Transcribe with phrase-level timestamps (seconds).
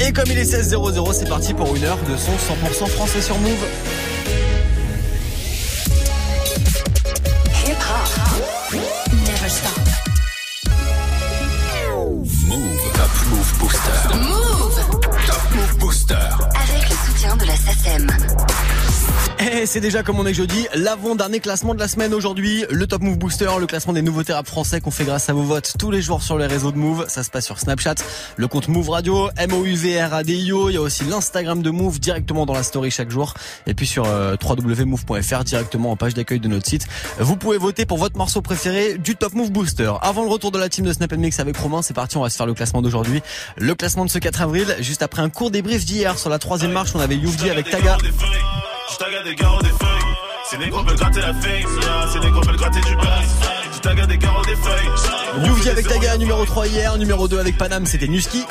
[0.00, 3.38] Et comme il est 16.00, c'est parti pour une heure de son 100% français sur
[3.38, 4.11] Move.
[19.62, 23.00] Et c'est déjà comme on est jeudi, l'avant-dernier classement de la semaine aujourd'hui, le Top
[23.00, 25.92] Move Booster, le classement des nouveaux rap français qu'on fait grâce à vos votes tous
[25.92, 27.04] les jours sur les réseaux de Move.
[27.06, 27.94] Ça se passe sur Snapchat,
[28.34, 30.68] le compte Move Radio, M-O-U-V-R-A-D-I-O.
[30.68, 33.34] Il y a aussi l'Instagram de Move directement dans la story chaque jour.
[33.68, 36.88] Et puis sur euh, www.move.fr directement en page d'accueil de notre site.
[37.20, 39.92] Vous pouvez voter pour votre morceau préféré du Top Move Booster.
[40.00, 42.30] Avant le retour de la team de Snap Mix avec Romain, c'est parti, on va
[42.30, 43.22] se faire le classement d'aujourd'hui.
[43.58, 46.72] Le classement de ce 4 avril, juste après un court débrief d'hier sur la troisième
[46.72, 47.96] marche, on avait Youvdi avec Taga.
[48.92, 50.14] Je des garros des feuilles.
[50.50, 52.10] C'est gros veulent gratter la fame.
[52.12, 53.06] C'est des gros veulent gratter du buzz.
[53.72, 55.46] Je des garros des feuilles.
[55.46, 58.44] Youvdi avec Taga, numéro 3 hier, numéro 2 avec Panam, c'était Nuski.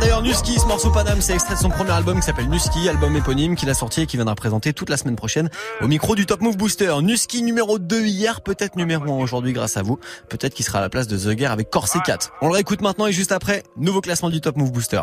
[0.00, 3.16] D'ailleurs Nuski, ce morceau Panam, c'est extrait de son premier album qui s'appelle Nuski, album
[3.16, 5.48] éponyme qu'il a sorti et qui viendra présenter toute la semaine prochaine
[5.80, 6.94] au micro du Top Move Booster.
[7.00, 9.98] Nuski numéro 2 hier, peut-être numéro 1 aujourd'hui grâce à vous.
[10.28, 12.32] Peut-être qu'il sera à la place de The Guerre avec Corset 4.
[12.42, 15.02] On le réécoute maintenant et juste après, nouveau classement du Top Move Booster.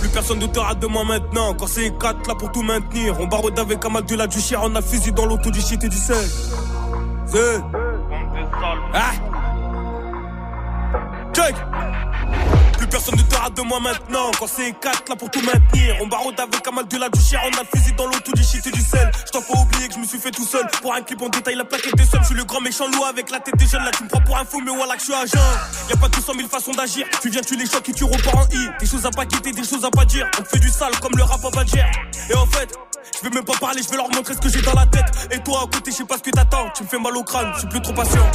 [0.00, 1.56] Plus personne ne te rate de moi maintenant.
[1.66, 3.16] C'est 4 là pour tout maintenir.
[3.18, 4.60] On barode avec Amal de la du chien.
[4.62, 6.16] On a fusil dans l'auto du shit et du sel.
[8.94, 9.12] Ah!
[11.34, 11.56] Check!
[12.92, 14.30] Personne ne te rate de moi maintenant.
[14.38, 15.96] Quand c'est 4 là pour tout maintenir.
[16.02, 17.40] On barode avec Amal de la du chien.
[17.42, 19.10] On a fusil dans l'auto du shit et du sel.
[19.24, 20.66] Je t'en pas oublier que je me suis fait tout seul.
[20.82, 22.20] Pour un clip, on détaille la plaquette des sommes.
[22.20, 23.82] Je suis le grand méchant loup avec la tête des jeunes.
[23.82, 25.38] Là, tu me prends pour un fou, mais voilà que je suis agent.
[25.88, 27.06] Y a pas 200 000 façons d'agir.
[27.22, 28.68] Tu viens, tu les chocs et tu repars en I.
[28.78, 30.28] Des choses à pas quitter, des choses à pas dire.
[30.38, 31.86] On fait du sale comme le rap à Badger.
[32.28, 32.76] Et en fait,
[33.16, 35.06] je vais même pas parler, je vais leur montrer ce que j'ai dans la tête.
[35.30, 36.68] Et toi à côté, je sais pas ce que t'attends.
[36.76, 38.30] Tu me fais mal au crâne, je suis plus trop patient.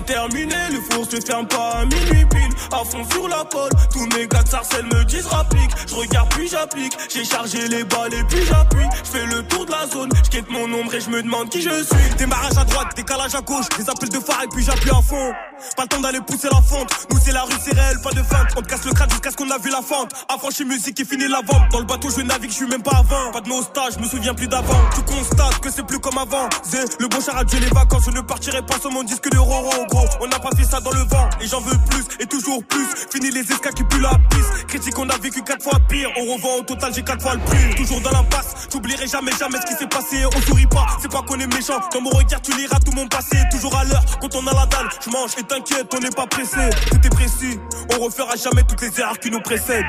[0.00, 2.54] Déterminé, le four se ferme pas à minuit pile.
[2.72, 5.70] À fond sur la pole, tous mes gars de sarcelles me disent rapplique.
[5.86, 8.86] Je regarde puis j'applique, j'ai chargé les balles et puis j'appuie.
[9.04, 11.60] Je fais le tour de la zone, je mon ombre et je me demande qui
[11.60, 12.14] je suis.
[12.16, 15.32] Démarrage à droite, décalage à gauche, des appels de phare et puis j'appuie à fond.
[15.76, 18.22] Pas le temps d'aller pousser la fente, nous c'est la rue, c'est réel, pas de
[18.22, 18.48] feinte.
[18.56, 20.12] On te casse le crâne jusqu'à ce qu'on a vu la fente.
[20.30, 21.70] Affranchi musique et fini la vente.
[21.72, 23.32] Dans le bateau, je navigue, je suis même pas avant.
[23.32, 24.80] Pas de nostalgie, je me souviens plus d'avant.
[24.94, 26.48] Tu constates que c'est plus comme avant.
[26.64, 29.38] Zé, le bon char a les vacances, je ne partirai pas sur mon disque de
[29.38, 29.86] Roro,
[30.20, 32.86] On n'a pas fait ça dans le vent, et j'en veux plus, et toujours plus.
[33.10, 34.66] Fini les escas qui puent la piste.
[34.68, 36.10] Critique, on a vécu quatre fois pire.
[36.18, 37.74] On revend au total, j'ai quatre fois le prix.
[37.76, 40.24] Toujours dans l'impasse, j'oublierai jamais, jamais ce qui s'est passé.
[40.26, 41.80] On sourit pas, c'est pas qu'on est méchant.
[41.92, 43.36] Dans mon regard, tu liras tout mon passé.
[43.50, 46.26] Toujours à l'heure, quand on a la dalle, je mange et t'inquiète, on n'est pas
[46.26, 46.70] pressé.
[46.90, 47.58] Tout est précis,
[47.96, 49.84] on refera jamais toutes les erreurs qui nous précèdent.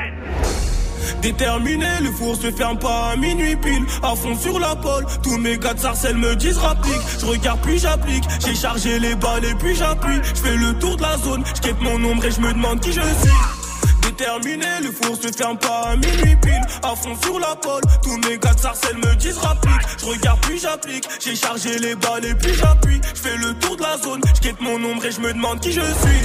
[1.22, 3.86] Déterminé, le four se ferme pas à minuit pile.
[4.04, 7.02] À fond sur la pole, tous mes gars sarcelles me disent rapplique.
[7.20, 10.20] Je regarde puis j'applique, j'ai chargé les balles et puis j'appuie.
[10.36, 12.92] Je fais le tour de la zone, je mon ombre et je me demande qui
[12.92, 13.62] je suis.
[14.02, 16.62] Déterminé, le four se ferme pas à minuit pile.
[16.84, 19.82] À fond sur la pole, tous mes gars sarcelles me disent rapplique.
[20.00, 23.00] Je regarde puis j'applique, j'ai chargé les balles et puis j'appuie.
[23.16, 25.72] Je fais le tour de la zone, je mon ombre et je me demande qui
[25.72, 26.22] je suis.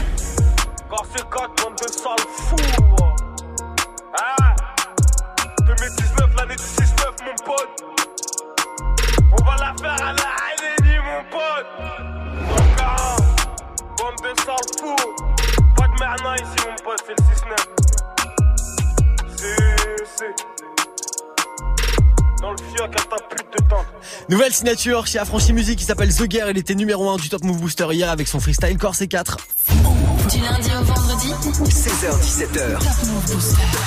[0.91, 1.87] Car c'est 4 bande de.
[4.19, 4.56] Ah
[7.47, 7.85] pote.
[9.33, 11.69] On va la faire à la Haïleni, mon pote.
[12.49, 13.17] Donc, ah,
[13.99, 15.07] bande de sales fous.
[15.77, 17.57] Pas de merna ici, mon pote, c'est le 6-9.
[19.37, 20.35] C'est, c'est.
[22.43, 23.87] Dans le fioc à ta pute de tente.
[24.29, 26.51] Nouvelle signature chez Affranchi Music qui s'appelle The Guerre.
[26.51, 29.39] Il était numéro 1 du Top Move Booster hier avec son freestyle Corset 4.
[30.31, 31.33] Du lundi au vendredi.
[31.69, 32.79] 16h17h.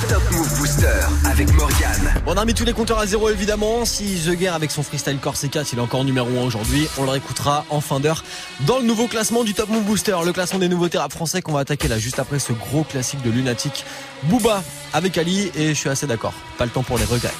[0.08, 0.88] Top Move Booster
[1.26, 2.14] avec Morgane.
[2.26, 3.84] On a mis tous les compteurs à zéro évidemment.
[3.84, 6.88] Si The Guerre avec son freestyle Corset 4, il est encore numéro 1 aujourd'hui.
[6.98, 8.24] On le réécoutera en fin d'heure
[8.62, 10.16] dans le nouveau classement du Top Move Booster.
[10.24, 13.22] Le classement des nouveautés rap français qu'on va attaquer là juste après ce gros classique
[13.22, 13.84] de Lunatic.
[14.24, 14.64] Booba
[14.94, 16.34] avec Ali et je suis assez d'accord.
[16.58, 17.34] Pas le temps pour les regrets.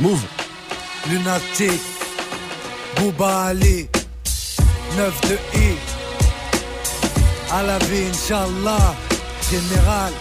[0.00, 0.22] Move.
[1.08, 1.80] Lunatic,
[2.96, 3.88] Bouba Ali,
[4.96, 5.71] 9 de I,
[7.52, 8.94] à la vie, Inch'Allah,
[9.50, 10.12] général.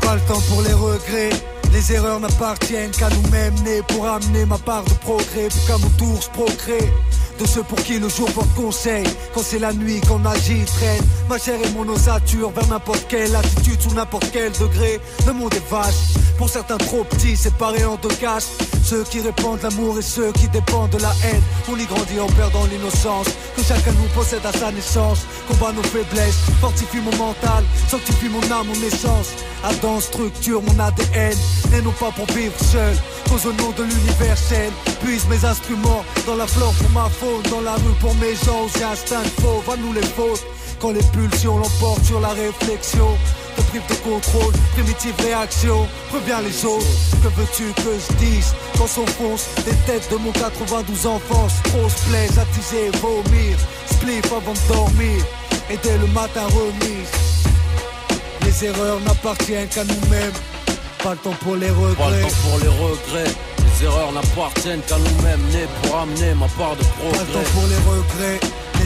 [0.00, 1.30] Pas le temps pour les regrets.
[1.72, 5.90] Les erreurs n'appartiennent qu'à nous-mêmes, nés pour amener ma part de progrès, pour qu'à mon
[5.90, 6.92] tour je procrée.
[7.38, 9.04] De ceux pour qui le jour porte conseil,
[9.34, 13.36] quand c'est la nuit qu'on agit, traîne ma chair et mon ossature vers n'importe quelle
[13.36, 14.98] attitude, sous n'importe quel degré.
[15.26, 18.62] Le monde est vache, pour certains trop petits, séparés en deux castes.
[18.88, 21.42] Ceux qui répandent l'amour et ceux qui dépendent de la haine.
[21.70, 25.26] On y grandit en perdant l'innocence que chacun nous possède à sa naissance.
[25.46, 29.34] Combat nos faiblesses, fortifie mon mental, sanctifie mon âme, mon essence.
[29.62, 31.36] Adam structure mon ADN,
[31.76, 32.96] et non pas pour vivre seul.
[33.28, 34.72] cause au nom de l'universel.
[35.04, 38.68] Puise mes instruments dans la flore pour ma faune, dans la rue pour mes gens,
[38.74, 40.46] j'ai instinct faux, va nous les fautes.
[40.80, 43.18] Quand les pulsions l'emportent sur la réflexion,
[43.58, 46.86] te prive de contrôle, primitive réaction, préviens les autres.
[47.22, 48.54] Que veux-tu que je dise?
[48.78, 53.56] Quand s'enfonce les têtes de mon 92 enfance Trop se plaise, attiser, vomir,
[53.90, 55.24] spliff avant de dormir,
[55.70, 57.12] et dès le matin remise.
[58.44, 60.32] Les erreurs n'appartiennent qu'à nous-mêmes,
[61.02, 62.20] pas le temps pour les Pas le regrets.
[62.22, 63.32] temps pour les regrets.
[63.80, 67.32] Les erreurs n'appartiennent qu'à nous-mêmes, nés pour amener ma part de Pas le progrès.
[67.32, 68.40] temps pour les regrets.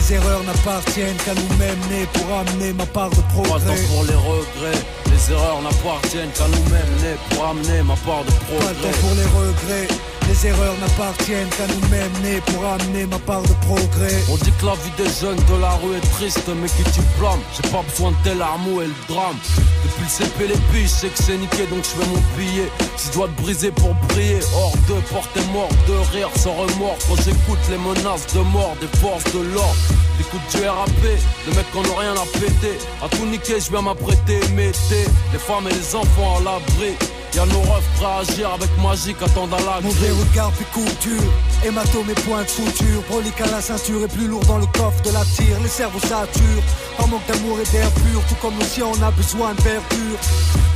[0.09, 3.59] Les erreurs n'appartiennent qu'à nous-mêmes, nés pour amener ma part de Pas progrès.
[3.67, 4.81] temps pour les regrets.
[5.07, 8.91] Les erreurs n'appartiennent qu'à nous-mêmes, nés pour amener ma part de Pas progrès.
[8.99, 9.87] pour les regrets.
[10.27, 14.23] Les erreurs n'appartiennent qu'à nous-mêmes, nés pour amener ma part de progrès.
[14.31, 17.01] On dit que la vie des jeunes de la rue est triste, mais qui tu
[17.19, 17.39] blâmes?
[17.55, 19.37] J'ai pas besoin de tes larmes et le drame.
[19.83, 22.69] Depuis le CP, les piges, sais que c'est niqué, donc je fais mon billet.
[22.97, 26.97] Si je dois te briser pour briller, hors de porter mort, de rire sans remords.
[27.07, 29.75] Quand j'écoute les menaces de mort des forces de l'ordre,
[30.17, 31.03] j'écoute du RAP,
[31.47, 32.77] les mecs qu'on n'a rien à péter.
[33.03, 36.95] À tout niquer, je viens m'apprêter, mettez les femmes et les enfants à l'abri.
[37.35, 41.33] Y'a nos refs prêts à agir avec magique, attendent à la Mauvais regard puis couture,
[41.65, 43.01] hématome et point de suture,
[43.43, 46.63] à la ceinture et plus lourd dans le coffre de la tire, les cerveaux saturent,
[46.95, 50.19] par manque d'amour et d'air pur, tout comme nous si on a besoin de verdure.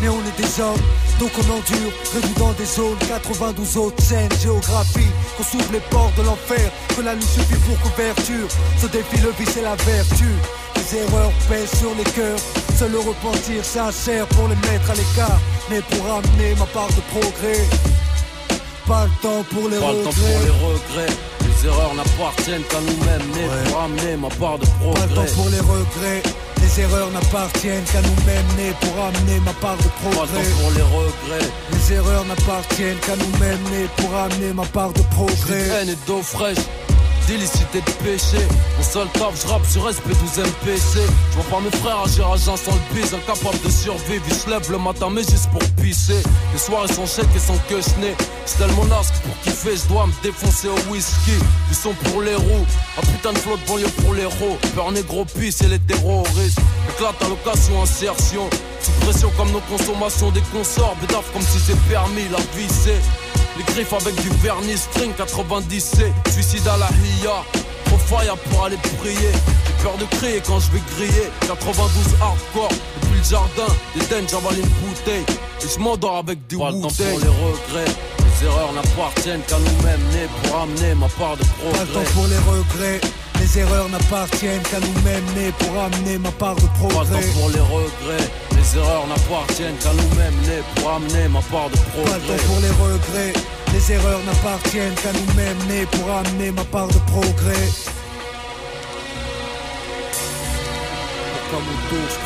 [0.02, 0.82] Mais on est des hommes,
[1.20, 6.18] donc on endure, réduit dans des zones, 92 autres scènes, géographie, qu'on s'ouvre les portes
[6.18, 8.48] de l'enfer, que la nuit suffit pour couverture,
[8.82, 10.32] ce défi le vice et la vertu.
[10.76, 12.40] Les erreurs pèsent sur les cœurs,
[12.78, 15.40] seul le repentir sincère pour les mettre à l'écart,
[15.70, 17.66] mais pour amener ma part de progrès.
[18.88, 20.46] Pas le temps pour les Pas le temps pour regrets.
[20.46, 21.14] les regrets.
[21.48, 23.70] Les erreurs n'appartiennent qu'à nous-mêmes, Ouais.
[23.72, 25.32] pour amener ma part de Pas le temps progrès.
[25.36, 26.24] pour les regrets.
[26.62, 30.44] Les erreurs n'appartiennent qu'à nous-mêmes, nés pour amener ma part de Pas le progrès.
[30.44, 31.50] temps pour les regrets.
[31.74, 35.68] Les erreurs n'appartiennent qu'à nous-mêmes, nés pour amener ma part de progrès.
[35.82, 36.58] Haine et d'eau fraîche.
[37.28, 38.38] D'illicité de péché.
[38.78, 41.00] Mon seul taf, je rappe sur SP12 MPC.
[41.32, 43.14] Je vois pas mes frères agir à jeun sans le bise.
[43.14, 44.24] Incapable de survivre.
[44.30, 46.24] Ils se lèvent le matin, mais juste pour pisser.
[46.54, 48.16] Les soirées sont chèques et sans que je n'ai.
[48.46, 49.76] C'est tellement nasque pour kiffer.
[49.76, 51.34] Je dois me défoncer au whisky.
[51.68, 52.66] Du son pour les roues.
[52.98, 54.58] Un putain de flotte banlieue pour les roues.
[54.74, 56.60] Peur négro pisse et les terroristes.
[56.96, 58.50] Éclate à location, insertion.
[58.80, 60.96] Sous pression comme nos consommations des consorts.
[61.02, 62.30] Bédaf comme si c'est permis.
[62.32, 63.02] La vie c'est.
[63.58, 67.44] Les griffes avec du vernis string 90C Suicide à la HIA
[67.86, 69.32] Trop fire pour aller prier.
[69.66, 71.30] J'ai peur de crier quand je vais griller.
[71.48, 72.70] 92 hardcore
[73.02, 75.26] Depuis le jardin Des j'avale une bouteille.
[75.64, 77.92] Et je m'endors avec du Pas le temps pour les regrets.
[78.20, 80.02] Les erreurs n'appartiennent qu'à nous-mêmes.
[80.12, 83.02] Nés pour amener ma part de Pas le progrès temps pour les regrets.
[83.40, 87.22] Les erreurs n'appartiennent qu'à nous-mêmes, nés pour amener ma part de Pas le progrès.
[87.22, 91.78] temps pour les regrets Les erreurs n'appartiennent qu'à nous-mêmes Nés pour amener ma part de
[91.78, 93.34] Pas le temps progrès pour les regrets.
[93.74, 97.70] Les erreurs n'appartiennent qu'à nous-mêmes, nés pour amener ma part de progrès.
[101.54, 101.60] Mon
[101.90, 102.18] tour je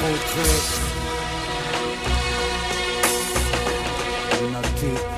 [4.81, 5.10] progrès.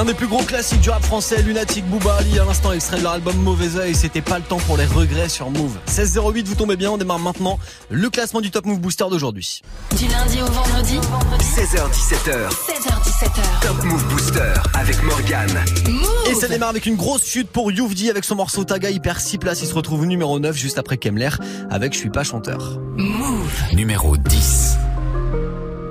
[0.00, 3.02] L'un des plus gros classiques du rap français, Lunatic Booba Ali, à l'instant extrait de
[3.02, 5.76] leur album Mauvais Oeil, c'était pas le temps pour les regrets sur Move.
[5.88, 7.58] 16.08, vous tombez bien, on démarre maintenant
[7.90, 9.60] le classement du Top Move Booster d'aujourd'hui.
[9.98, 10.96] Du lundi au vendredi,
[11.42, 13.60] 16h17h, 16h17h.
[13.60, 15.62] Top Move Booster avec Morgane.
[16.30, 19.18] Et ça démarre avec une grosse chute pour Youvdi avec son morceau Taga, il perd
[19.18, 21.28] 6 places, il se retrouve numéro 9 juste après Kemler
[21.68, 22.80] avec Je suis pas chanteur.
[23.74, 24.78] Numéro 10.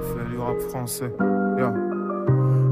[0.01, 1.11] Fais du rap français.
[1.59, 1.88] Yeah.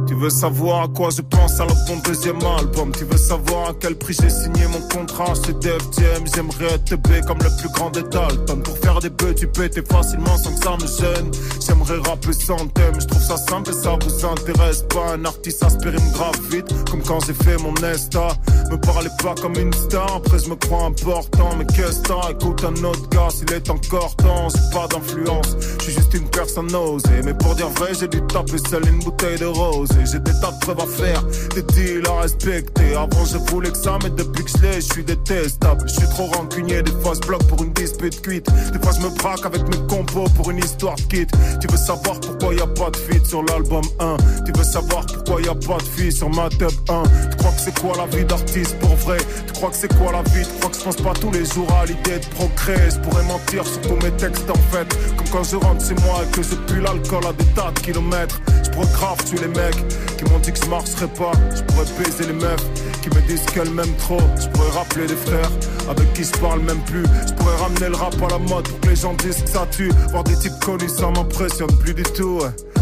[0.08, 2.92] Tu veux savoir à quoi je pense alors ton deuxième album.
[2.98, 5.34] Tu veux savoir à quel prix j'ai signé mon contrat.
[5.46, 8.64] Chez Def Jam J'aimerais être B comme le plus grand des Dalton.
[8.64, 11.32] Pour faire des bœufs tu pétais facilement sans que ça me gêne
[11.66, 15.14] J'aimerais rapper sans thème, je trouve ça simple et ça vous intéresse pas.
[15.16, 18.30] Un artiste aspiré me grave vite comme quand j'ai fait mon Nesta
[18.72, 21.50] Me parlez pas comme une star, après je me crois important.
[21.58, 25.84] Mais qu'est-ce que Écoute un autre gars s'il est encore temps J'ai pas d'influence, je
[25.84, 29.38] suis juste une personne osée Mais pour dire vrai j'ai dû taper seul une bouteille
[29.38, 31.24] de rose J'ai des tas de preuves à faire,
[31.56, 32.96] des deals à respecter.
[32.96, 35.84] Avant je voulais que ça mais depuis que je l'ai je suis détestable.
[35.88, 38.48] Je suis trop rancunier, des fois je bloque pour une dispute cuite.
[38.72, 41.28] Des fois je me braque avec mes compos pour une histoire de kit
[41.60, 45.06] Tu veux savoir pourquoi y a pas de feat sur l'album 1 Tu veux savoir
[45.06, 47.94] pourquoi y a pas de fille sur ma tub 1 Tu crois que c'est quoi
[47.98, 49.18] la vie d'artiste pour vrai?
[49.48, 50.46] Tu crois que c'est quoi la vie?
[50.46, 52.90] Tu crois que je pense pas tous les jours à l'idée de procréer?
[52.92, 54.88] Je pourrais mentir sur tous mes textes en fait.
[55.18, 57.80] Comme quand je rentre chez moi et que je pue l'alcool à des tas de
[57.80, 58.40] kilomètres
[58.78, 61.32] Pourrais grave tuer les mecs qui m'ont dit que je marcherais pas.
[61.56, 62.64] Je pourrais baiser les meufs
[63.02, 64.20] qui me disent qu'elles m'aiment trop.
[64.40, 65.50] Je pourrais rappeler des frères
[65.90, 67.04] avec qui je parle même plus.
[67.28, 69.66] Je pourrais ramener le rap à la mode pour que les gens disent que ça
[69.72, 69.90] tue.
[70.12, 72.40] Voir des types connus, ça m'impressionne plus du tout.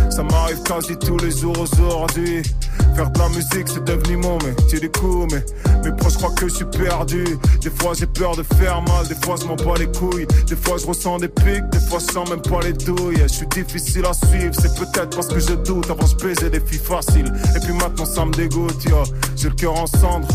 [0.09, 2.41] Ça m'arrive quasi tous les jours aujourd'hui.
[2.95, 5.27] Faire de la musique, c'est devenu mon métier du coup.
[5.31, 5.43] Mais
[5.83, 7.25] mes proches croient que je suis perdu.
[7.61, 9.07] Des fois, j'ai peur de faire mal.
[9.07, 10.27] Des fois, je m'en bats les couilles.
[10.47, 11.69] Des fois, je ressens des pics.
[11.71, 13.21] Des fois, je sens même pas les douilles.
[13.23, 14.53] Je suis difficile à suivre.
[14.53, 15.89] C'est peut-être parce que je doute.
[15.89, 17.33] Avant, je baisais des filles faciles.
[17.55, 18.85] Et puis maintenant, ça me dégoûte.
[19.35, 20.27] J'ai le cœur en cendres.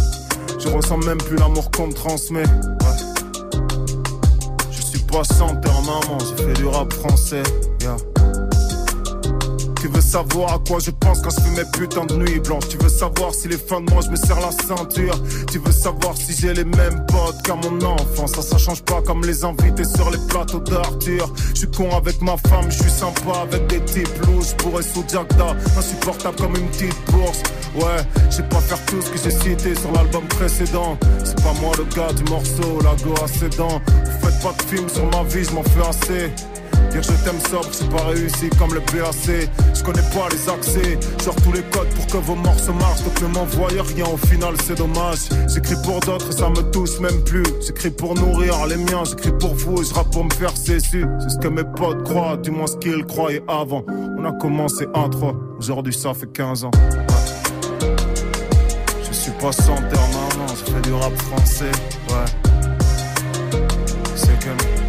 [0.58, 2.44] Je ressens même plus l'amour qu'on me transmet.
[4.70, 6.18] Je suis pas chanteur, maman.
[6.18, 7.42] J'ai fait du rap français.
[9.80, 12.68] Tu veux savoir à quoi je pense quand je fais mes putains de nuits blanches.
[12.68, 15.18] Tu veux savoir si les fins de moi je me serre la ceinture.
[15.50, 18.32] Tu veux savoir si j'ai les mêmes potes qu'à mon enfance.
[18.32, 21.32] Ça ça change pas comme les invités sur les plateaux d'Arthur.
[21.54, 24.54] Je suis con avec ma femme, je suis sympa avec des types louches.
[24.58, 27.42] Pourrais sous Jagda, insupportable comme une petite bourse.
[27.76, 30.98] Ouais, je sais pas faire tout ce que j'ai cité sur l'album précédent.
[31.24, 33.80] C'est pas moi le gars du morceau, la go à ses dents.
[33.86, 36.30] Vous faites pas de film sur ma vie, je m'en fais assez
[36.90, 39.48] Dire je t'aime sobre, c'est pas réussi comme le PAC.
[39.74, 43.04] Je connais pas les accès, genre tous les codes pour que vos morceaux marchent.
[43.04, 45.28] Donc ne m'envoyez rien, au final c'est dommage.
[45.48, 47.44] J'écris pour d'autres et ça me touche même plus.
[47.66, 51.04] J'écris pour nourrir les miens, j'écris pour vous et je rappe pour me faire cesser.
[51.20, 53.84] C'est ce que mes potes croient, du moins ce qu'ils croyaient avant.
[53.88, 56.70] On a commencé à 3, aujourd'hui ça fait 15 ans.
[59.02, 61.72] Je suis pas centre maman, je fais du rap français,
[62.08, 62.24] ouais.
[64.16, 64.79] C'est que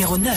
[0.00, 0.34] numéro 9.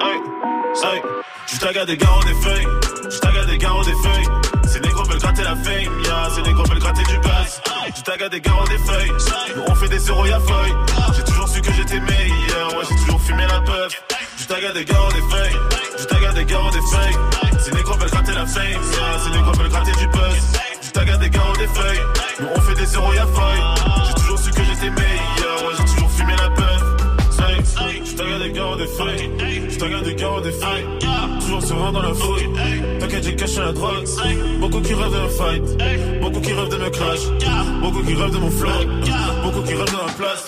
[0.00, 0.20] Hey,
[0.82, 1.02] hey,
[1.46, 2.66] je des garros des feuilles,
[3.08, 4.26] je tague des garros des feuilles.
[4.66, 7.62] Ces négros veulent gratter la fame, yeah, ces négros veulent gratter du buzz.
[7.96, 9.12] Je tague des garros des feuilles,
[9.68, 10.74] on fait des zéros y'a feuille.
[11.14, 13.97] J'ai toujours su que j'étais meilleur, ouais, j'ai toujours fumé la puff.
[14.48, 15.56] Je tague des garros des feuilles,
[15.98, 17.60] je tague des garros des feuilles.
[17.60, 20.90] Ces négros veulent gratter la fame, yeah, ces négros veulent gratter du buzz.
[20.94, 22.00] Tague des garros des feuilles,
[22.40, 23.62] nous on fait des zéros y'a feuille.
[24.06, 26.82] J'ai toujours su que j'étais meilleur, j'ai toujours fumé la puff.
[28.06, 29.30] Je tague des garros des feuilles,
[29.68, 30.86] je tague des garros des feuilles.
[31.40, 32.48] Toujours serein dans la fouille,
[33.00, 34.06] t'inquiète j'ai caché la drogue.
[34.60, 37.20] Beaucoup qui rêvent me fight, beaucoup qui rêvent de me crash,
[37.82, 38.70] beaucoup qui rêvent de mon flow,
[39.42, 40.46] beaucoup qui rêvent de ma place.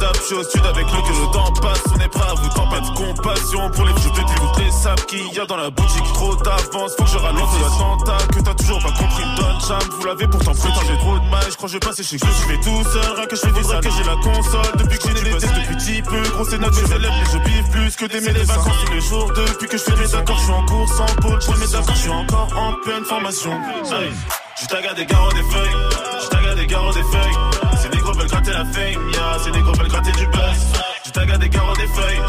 [0.00, 1.82] D'hab, je suis au sud avec le que le temps passe.
[1.94, 5.38] On est vous tant pas de compassion pour les vieux de les sables qu'il y
[5.38, 6.04] a dans la boutique.
[6.14, 9.24] Trop d'avance, faut que je ralentisse l'attentat que t'as toujours pas compris.
[9.36, 11.44] Donne charme, vous l'avez pourtant putain, j'ai trop de mal.
[11.48, 13.16] Je crois que je vais passer chez que je vais tout seul.
[13.16, 14.72] Rien que je fais des que j'ai la console.
[14.78, 16.22] Depuis que j'ai des tests depuis petit peu.
[16.34, 19.32] Gros, c'est notre élèves, mais je biffe plus que d'aimer les vacances tous les jours.
[19.32, 21.40] Depuis que je fais mes accords, je suis en cours sans pôle.
[21.40, 23.52] Je mes accords, je suis encore en pleine formation.
[24.56, 25.76] Je des garros des feuilles,
[26.22, 27.54] je des garros des feuilles.
[28.14, 30.72] Négros veulent gratter la fame, yeah, ces négros veulent gratter du buzz.
[31.04, 32.20] Je tague des garros des feuilles,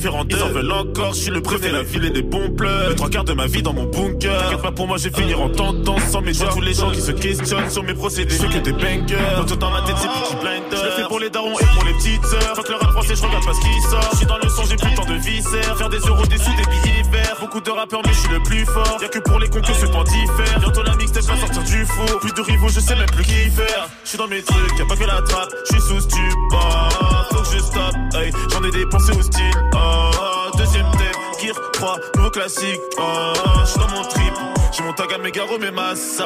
[0.00, 2.90] Ils en veulent encore, je suis le préfet, la ville et des bons pleurs.
[2.90, 4.42] Les trois quarts de ma vie dans mon bunker.
[4.42, 6.32] T'inquiète pas pour moi, je vais finir en tentant sans mes.
[6.32, 9.16] Tous les gens qui se questionnent sur mes procédés, je que des bangers.
[9.48, 10.78] Tout dans ma tête, c'est Peaky Blinders.
[10.78, 12.54] Je le fais pour les darons et pour les petites sœurs.
[12.54, 14.08] Faut que le rap français, je regarde pas ce qui sort.
[14.12, 15.76] Je suis dans le son, j'ai plus le temps de viscères.
[15.76, 17.36] Faire des euros, des sous, des billets verts.
[17.40, 18.98] Beaucoup de rappeurs, mais je suis le plus fort.
[19.02, 20.60] Y'a que pour les concours, ce temps diffère.
[20.60, 22.20] Bientôt la mixtape va sortir du four.
[22.20, 23.88] Plus de rivaux, je sais même plus qui faire.
[24.04, 25.50] Je suis dans mes trucs, y'a pas que la trappe.
[25.66, 27.17] Je suis sous stupor.
[27.38, 28.32] Faut que je stoppe, hey.
[28.50, 29.54] J'en ai dépensé au style.
[29.72, 32.80] Oh, deuxième thème, Gear 3, nouveau classique.
[32.98, 34.34] Oh, je suis dans mon trip.
[34.72, 36.24] J'ai mon tag à mes garros, mes massas.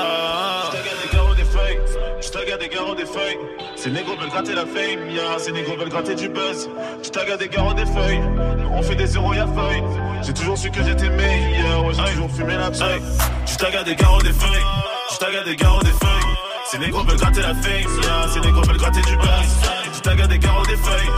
[0.73, 1.79] Je tag à des garros, des feuilles.
[2.23, 3.37] Je tag à des garros, des feuilles.
[3.77, 5.39] Ces négros veulent gratter la fame, yeah.
[5.39, 6.71] Ces négros veulent gratter du buzz.
[7.03, 8.23] Je tag à des garros, des feuilles.
[8.73, 9.83] On fait des zéros, y'a feuille.
[10.23, 13.03] J'ai toujours su que j'étais meilleur, ouais, j'ai toujours fumé la paille.
[13.45, 14.67] Je tag à des garros, des feuilles.
[15.13, 16.37] Je tag à des garros, des feuilles.
[16.71, 18.29] Ces négros veulent gratter la fame, yeah.
[18.33, 19.92] Ces négros veulent gratter du buzz.
[20.05, 21.11] À des garros, des feuilles.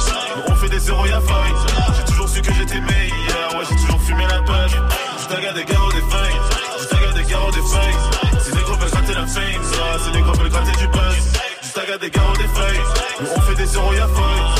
[0.46, 1.54] On fait des zéros, y'a feuille.
[1.96, 4.76] J'ai toujours su que j'étais meilleur, ouais, j'ai toujours fumé la puff.
[5.20, 6.40] Je des garros, des feuilles.
[6.80, 8.40] Je des garros, des feuilles.
[8.44, 9.98] Ces négros veulent gratter la fame, yeah.
[10.04, 11.32] Ces négros veulent gratter du buzz.
[11.62, 12.80] Je des garros, des feuilles.
[13.36, 14.53] On fait des zéros, y'a feuille.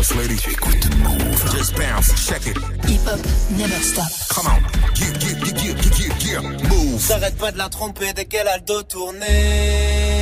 [0.00, 0.36] Ass, lady.
[0.36, 1.56] Tu écoutes Move.
[1.56, 2.56] Just bounce, check it.
[2.88, 3.20] Hip hop,
[3.56, 4.08] never stop.
[4.30, 4.60] Come on.
[4.96, 6.68] Yeah, yeah, yeah, yeah, yeah, yeah.
[6.68, 7.00] Move.
[7.06, 9.26] J'arrête pas de la tromper dès qu'elle a le dos tourné.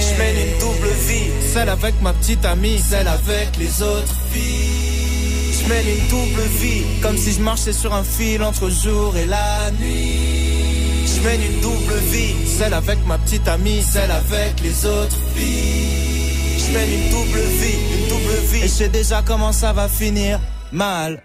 [0.08, 5.54] J'mène une double vie, celle avec ma petite amie, celle avec les autres filles.
[5.60, 9.70] J'mène une double vie, comme si je marchais sur un fil entre jour et la
[9.80, 11.06] nuit.
[11.06, 16.37] J'mène une double vie, celle avec ma petite amie, celle avec les autres filles.
[16.70, 20.38] J'mène une double vie, une double vie, et je sais déjà comment ça va finir.
[20.70, 21.22] Mal.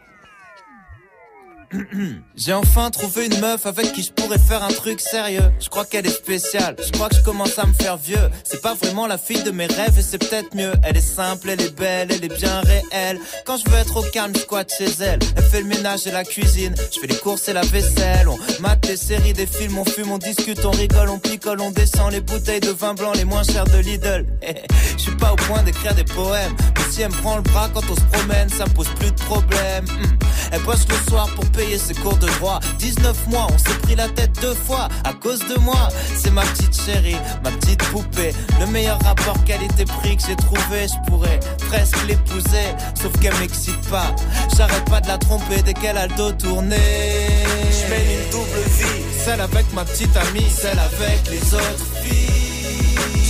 [2.36, 5.52] J'ai enfin trouvé une meuf avec qui je pourrais faire un truc sérieux.
[5.60, 8.30] Je crois qu'elle est spéciale, je crois que je commence à me faire vieux.
[8.44, 10.74] C'est pas vraiment la fille de mes rêves et c'est peut-être mieux.
[10.84, 13.20] Elle est simple, elle est belle, elle est bien réelle.
[13.46, 15.20] Quand je veux être au calme, je squatte chez elle.
[15.36, 18.28] Elle fait le ménage et la cuisine, je fais les courses et la vaisselle.
[18.28, 21.72] On mate les séries, des films, on fume, on discute, on rigole, on picole, on
[21.72, 24.26] descend les bouteilles de vin blanc les moins chères de Lidl.
[24.98, 27.70] Je suis pas au point d'écrire des poèmes, mais si elle me prend le bras
[27.74, 29.86] quand on se promène, ça me pose plus de problème.
[29.86, 30.18] Hmm.
[30.52, 32.60] Elle bosse le soir pour payer ses cours de droit.
[32.80, 35.88] 19 mois, on s'est pris la tête deux fois à cause de moi.
[36.18, 38.34] C'est ma petite chérie, ma petite poupée.
[38.60, 41.40] Le meilleur rapport qualité-prix que j'ai trouvé, je pourrais
[41.70, 42.68] presque l'épouser.
[43.02, 44.16] Sauf qu'elle m'excite pas.
[44.58, 46.78] J'arrête pas de la tromper dès qu'elle a le dos tourné.
[46.78, 52.43] Je mène une double vie, celle avec ma petite amie, celle avec les autres filles.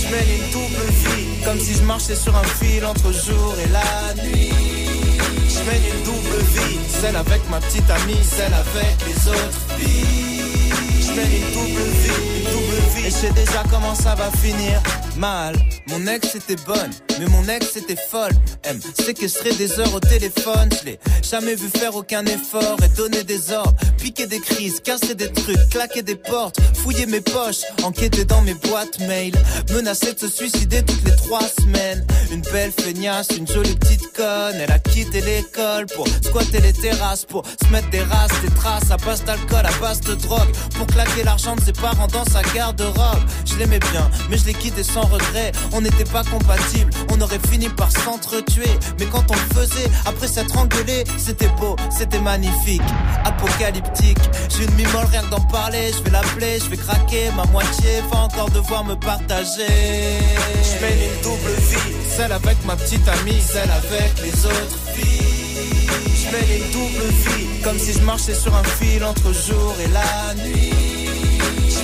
[0.04, 3.68] Je mène une double vie, comme si je marchais sur un fil entre jour et
[3.70, 4.50] la nuit.
[5.48, 10.43] Je mène une double vie, celle avec ma petite amie, celle avec les autres filles.
[11.16, 14.82] Une double vie, une double vie, et je sais déjà comment ça va finir.
[15.16, 15.54] Mal,
[15.86, 16.90] mon ex était bonne,
[17.20, 18.32] mais mon ex était folle.
[18.64, 22.88] Elle me séquestrait des heures au téléphone, je l'ai jamais vu faire aucun effort et
[22.96, 27.62] donner des ordres, piquer des crises, casser des trucs, claquer des portes, fouiller mes poches,
[27.84, 29.34] enquêter dans mes boîtes mail,
[29.72, 32.04] menacer de se suicider toutes les trois semaines.
[32.32, 37.24] Une belle feignasse, une jolie petite conne, elle a quitté l'école pour squatter les terrasses,
[37.24, 40.86] pour se mettre des races, des traces à base d'alcool, à base de drogue, pour
[41.24, 43.22] l'argent de ses parents dans sa garde-robe.
[43.44, 45.52] Je l'aimais bien, mais je l'ai quitté sans regret.
[45.72, 48.70] On n'était pas compatibles, on aurait fini par s'entretuer.
[48.98, 52.82] Mais quand on le faisait, après s'être engueulé, c'était beau, c'était magnifique,
[53.24, 54.18] apocalyptique.
[54.50, 57.30] J'ai une mimole rien que d'en parler, je vais l'appeler, je vais craquer.
[57.36, 59.66] Ma moitié va encore devoir me partager.
[59.66, 65.88] Je mène une double vie, celle avec ma petite amie, celle avec les autres filles.
[66.16, 69.88] Je mène une double vie, comme si je marchais sur un fil entre jour et
[69.88, 70.93] la nuit.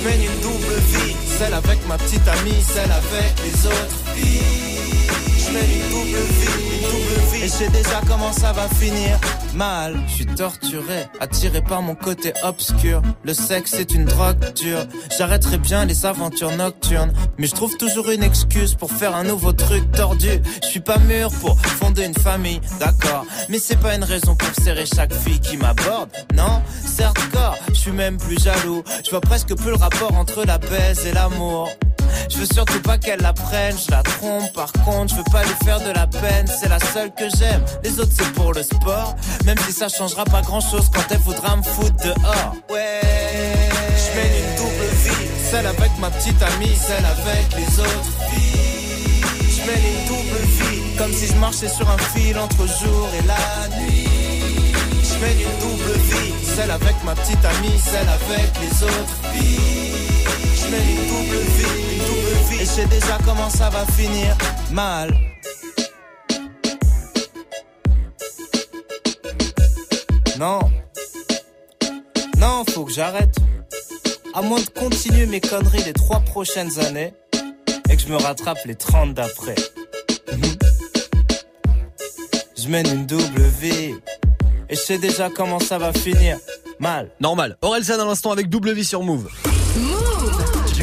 [0.01, 3.97] Je mène une double vie, celle avec ma petite amie, celle avec les autres.
[4.15, 8.67] Je mène une double vie, une double vie, et je sais déjà comment ça va
[8.69, 9.19] finir.
[9.53, 13.01] Mal, je suis torturé, attiré par mon côté obscur.
[13.23, 14.85] Le sexe est une drogue dure.
[15.17, 19.51] J'arrêterai bien les aventures nocturnes, mais je trouve toujours une excuse pour faire un nouveau
[19.51, 20.29] truc tordu.
[20.63, 24.63] Je suis pas mûr pour fonder une famille, d'accord, mais c'est pas une raison pour
[24.63, 26.09] serrer chaque fille qui m'aborde.
[26.33, 28.83] Non, certes corps, je suis même plus jaloux.
[29.03, 31.69] Je vois presque plus le rapport entre la baise et l'amour.
[32.29, 34.51] Je veux surtout pas qu'elle la prenne, je la trompe.
[34.53, 36.45] Par contre, je veux pas lui faire de la peine.
[36.47, 37.63] C'est la seule que j'aime.
[37.83, 39.15] Les autres, c'est pour le sport.
[39.45, 42.53] Même si ça changera pas grand chose quand elle voudra me foutre dehors.
[42.69, 43.01] Ouais,
[43.97, 45.27] je mène une double vie.
[45.49, 49.21] Celle avec ma petite amie, celle avec les autres filles.
[49.49, 50.97] Je mène une double vie.
[50.97, 54.07] Comme si je marchais sur un fil entre jour et la nuit.
[55.03, 56.33] Je mène une double vie.
[56.55, 60.25] Celle avec ma petite amie, celle avec les autres filles.
[60.55, 62.61] Je mène une double vie, une double vie.
[62.61, 64.37] Et je sais déjà comment ça va finir.
[64.71, 65.17] Mal.
[70.41, 70.59] Non.
[72.39, 73.35] Non, faut que j'arrête.
[74.33, 77.13] À moins de continuer mes conneries les trois prochaines années
[77.87, 79.53] et que je me rattrape les 30 d'après.
[80.31, 80.57] Mhm.
[82.57, 83.93] Je mène une double vie
[84.67, 86.39] et je sais déjà comment ça va finir.
[86.79, 87.11] Mal.
[87.19, 87.55] Normal.
[87.61, 89.29] Orelsan à l'instant avec double vie sur Move.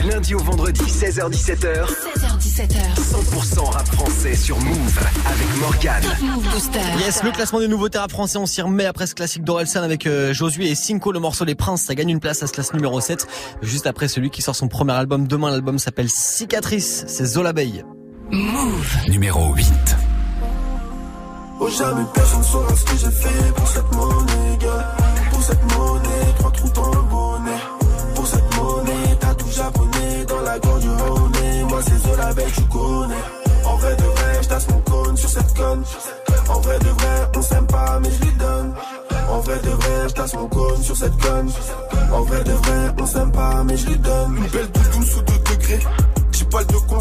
[0.01, 2.69] Du lundi au vendredi, 16h17h, 16h17h.
[2.97, 6.03] 100% rap français sur Move avec Morgane.
[6.03, 6.79] Top Move Booster.
[6.99, 10.07] Yes, le classement des nouveaux rap français, on s'y remet après ce classique d'Orelsan avec
[10.07, 12.73] euh, Josué et Cinco, le morceau Les Princes, ça gagne une place à ce classe
[12.75, 13.27] numéro 7,
[13.63, 17.85] juste après celui qui sort son premier album demain, l'album s'appelle Cicatrice, c'est Zola Bay.
[18.31, 18.97] Move.
[19.09, 19.67] Numéro 8.
[21.61, 24.97] Oh jamais personne saura ce que j'ai fait pour cette monnaie, gars.
[25.33, 27.59] Pour cette monnaie, trois trous dans le bonnet.
[28.15, 29.88] Pour cette monnaie, t'as tout japonais
[33.65, 35.83] En vrai de vrai, j'tasse mon cône sur cette conne.
[36.49, 38.75] En vrai de vrai, on s'aime pas mais je lui donne.
[39.31, 41.51] En vrai de vrai, j'tasse mon cône sur cette conne.
[42.13, 44.37] En vrai de vrai, on s'aime pas mais je lui donne.
[44.37, 45.81] Une belle douce ou deux degrés,
[46.33, 46.99] j'ai pas le de cons.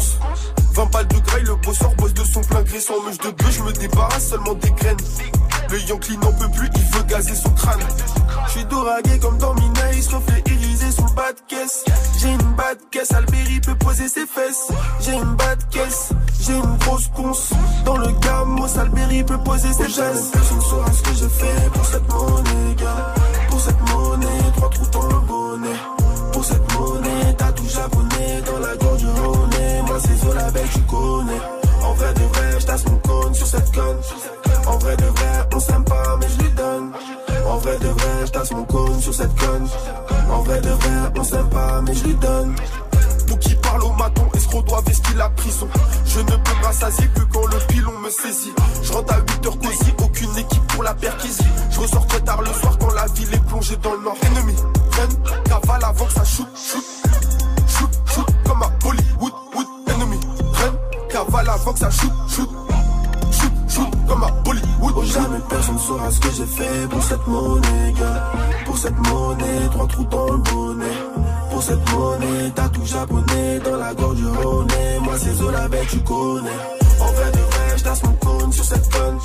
[0.74, 3.50] 20 balles de graille, le bosseur bosse de son plein gré sans mèche de bœuf,
[3.50, 4.96] je me débarrasse seulement des graines.
[5.70, 7.80] Le Yankee n'en peut plus, il veut gazer son crâne.
[8.46, 10.67] Je suis doragué comme dans Minaïs, reflet irisé
[10.98, 11.84] sous le bas de caisse.
[12.20, 14.68] J'ai une bas de caisse, Alberi peut poser ses fesses.
[15.00, 17.50] J'ai une bas de caisse, j'ai une grosse conce.
[17.84, 20.30] Dans le gamos, Alberi peut poser ses fesses.
[20.32, 23.14] Personne saura ce que j'ai fait pour cette monnaie, gars.
[23.50, 25.78] Pour cette monnaie, trois trous dans le bonnet.
[26.32, 29.50] Pour cette monnaie, t'as tout japonais dans la gorge du Rhône.
[29.86, 31.40] Moi, c'est Zola belle, tu connais.
[31.82, 33.98] En vrai de vrai, j'tasse mon cône sur cette conne.
[34.66, 36.92] En vrai de vrai, on s'aime pas, mais je lui donne.
[37.46, 39.68] En vrai de vrai, j'tasse mon cône sur cette conne.
[40.30, 42.54] En vrai de vrai, on s'aime pas, mais je lui donne.
[43.26, 45.68] Pour qui parle au maton, escroc doit vestir la prison?
[46.06, 48.52] Je ne peux me rassasier que quand le pilon me saisit.
[48.82, 51.44] Je rentre à 8 heures cosy, aucune équipe pour la perquisie.
[51.70, 54.16] Je ressors très tard le soir quand la ville est plongée dans le nord.
[54.22, 54.54] Ennemi,
[54.92, 56.84] run, cavale avant que ça shoot, shoot.
[57.66, 59.66] Shoot, shoot, comme à Bollywood, wood.
[59.88, 60.20] Ennemi,
[60.52, 60.72] run,
[61.10, 62.48] cavale avant que ça shoot, shoot.
[65.48, 68.32] Personne saura ce que j'ai fait pour cette monnaie, gars.
[68.66, 70.98] Pour cette monnaie, trois trous dans le bonnet.
[71.50, 74.68] Pour cette monnaie, t'as tout japonais dans la gorge du Rhône.
[75.02, 76.50] Moi, c'est Zola bête, tu connais.
[77.00, 79.18] En vrai de vrai, j'tasse mon cône sur cette conne.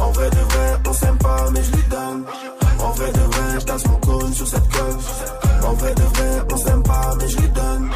[0.00, 2.24] En vrai de vrai, on s'aime pas, mais je lui donne.
[2.80, 4.98] En vrai de vrai, j'tasse mon cône sur cette conne.
[5.68, 7.90] En vrai de vrai, on s'aime pas, mais je lui donne.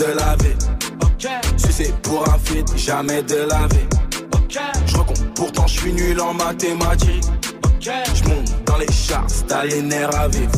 [0.00, 0.56] De la ville.
[1.58, 2.38] Sucé pour un
[2.76, 3.86] jamais de la vie.
[4.86, 7.24] Je recompte, pourtant je suis nul en mathématiques.
[7.80, 10.52] Je monte dans les charts, t'as les nerfs à vivre.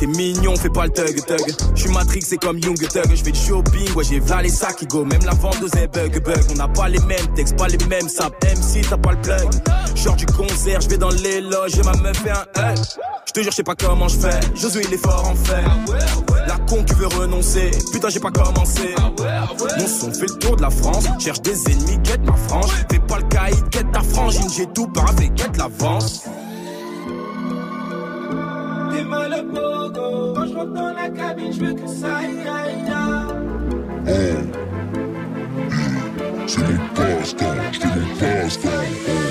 [0.00, 1.54] T'es mignon, fais pas le thug thug.
[1.74, 3.14] J'suis Matrix, c'est comme Young Thug.
[3.14, 5.04] J'fais du shopping, ouais j'ai v'là les sacs qui go.
[5.04, 6.44] Même la vendeuse est bug bug.
[6.52, 8.36] On n'a pas les mêmes textes, pas les mêmes saps.
[8.44, 9.50] Même si t'as pas le plug.
[9.94, 12.78] Genre du concert, j'vais dans les loges et ma meuf fait un hug.
[13.26, 14.40] J'te jure, j'sais pas comment j'fais.
[14.54, 16.35] Josué il est fort en fait.
[16.46, 17.70] La con qui veut renoncer.
[17.92, 18.94] Putain, j'ai pas commencé.
[19.78, 21.06] Mon son fait le tour de la France.
[21.18, 22.70] Cherche des ennemis, guette ma frange.
[22.90, 24.48] Fais pas le caïd, guette ta frangine.
[24.56, 26.24] J'ai tout paravé, guette l'avance.
[28.92, 30.34] T'es mal au pogo.
[30.34, 33.26] Quand je rentre dans la cabine, je veux que ça aille, aille, aille.
[36.46, 38.68] C'est mon passe-temps, c'est mon passe-temps.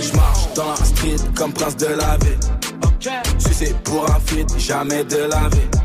[0.01, 2.39] Je marche dans la street comme prince de la ville.
[3.39, 5.85] Sucé pour un feat, jamais de la vie.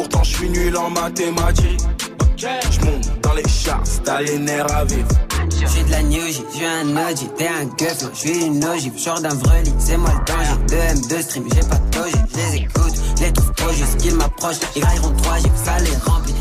[0.00, 1.80] Je pourtant je suis nul en mathématiques.
[2.38, 2.46] Je
[2.86, 5.08] monte dans les charts, t'as les nerfs à vivre.
[5.50, 8.98] J'suis de la new J, j'suis un OG, t'es un gueuf, moi j'suis une ogive,
[8.98, 10.56] genre d'un vrai lit, c'est moi le danger.
[10.68, 14.14] 2 M2 stream, j'ai pas de je les écoute, je les trouve trop juste qu'ils
[14.14, 16.34] m'approchent, ils railleront 3 G, ça les remplit.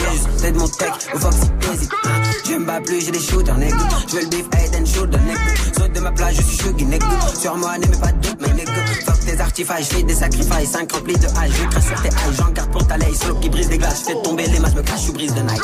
[0.00, 1.92] Merci Jesus, t'aides mon tech, au Fox il hésite.
[2.04, 2.08] hein.
[2.46, 3.76] Je me bats plus, j'ai des shooters, nègre.
[4.08, 5.40] Je veux le beef, head and shoulder, nègre.
[5.76, 7.06] Saute de ma plage, je suis chuggy, nègre.
[7.38, 8.72] Sur moi, n'aimez pas de doute, mais nègre.
[9.06, 12.36] Fuck tes artifices, j'fais des sacrifices, 5 remplis de hache, je crache sur tes haches,
[12.38, 14.82] j'en garde pour ta lace, slow qui brise des glaces, fais tomber les masses, me
[14.82, 15.60] cache, je brise de nice.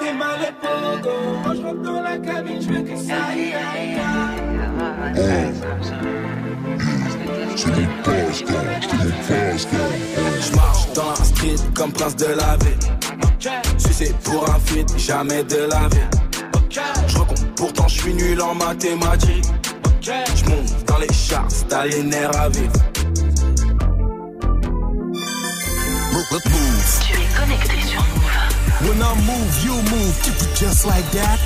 [0.00, 1.10] T'es mal pogo.
[1.44, 5.54] Quand je rentre dans la cabine, je veux que ça aille, aille, aille.
[7.56, 8.54] C'est mon passe-temps,
[8.86, 9.78] c'est mon passe-temps.
[10.40, 10.50] Je
[10.98, 12.78] dans la street comme prince de la ville.
[13.78, 16.08] Sucé pour un feat, jamais de la vie.
[17.06, 19.46] Je recompte, pourtant je suis nul en mathématiques.
[20.00, 22.72] Je monte dans les charts, t'as les nerfs à vivre.
[27.00, 28.88] Tu es connecté sur Move.
[28.88, 31.38] When I move, you move, keep it just like that.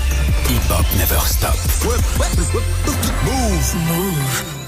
[0.49, 1.57] Hip Hop Never Stop.
[3.25, 4.62] Move, Move.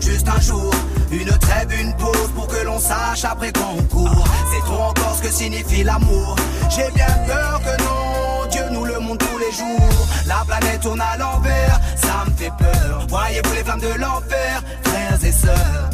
[0.00, 0.70] Juste un jour.
[1.10, 5.22] Une trêve, une pause pour que l'on sache après qu'on court C'est trop encore ce
[5.22, 6.36] que signifie l'amour.
[6.70, 10.06] J'ai bien peur que non, Dieu nous le montre tous les jours.
[10.26, 13.06] La planète tourne à l'envers, ça me fait peur.
[13.08, 15.90] Voyez-vous les flammes de l'enfer, frères et sœurs?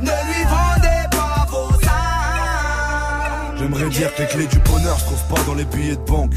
[0.00, 3.56] Ne lui vendez pas vos âmes.
[3.58, 6.34] J'aimerais dire que les clés du bonheur se trouvent pas dans les billets de banque.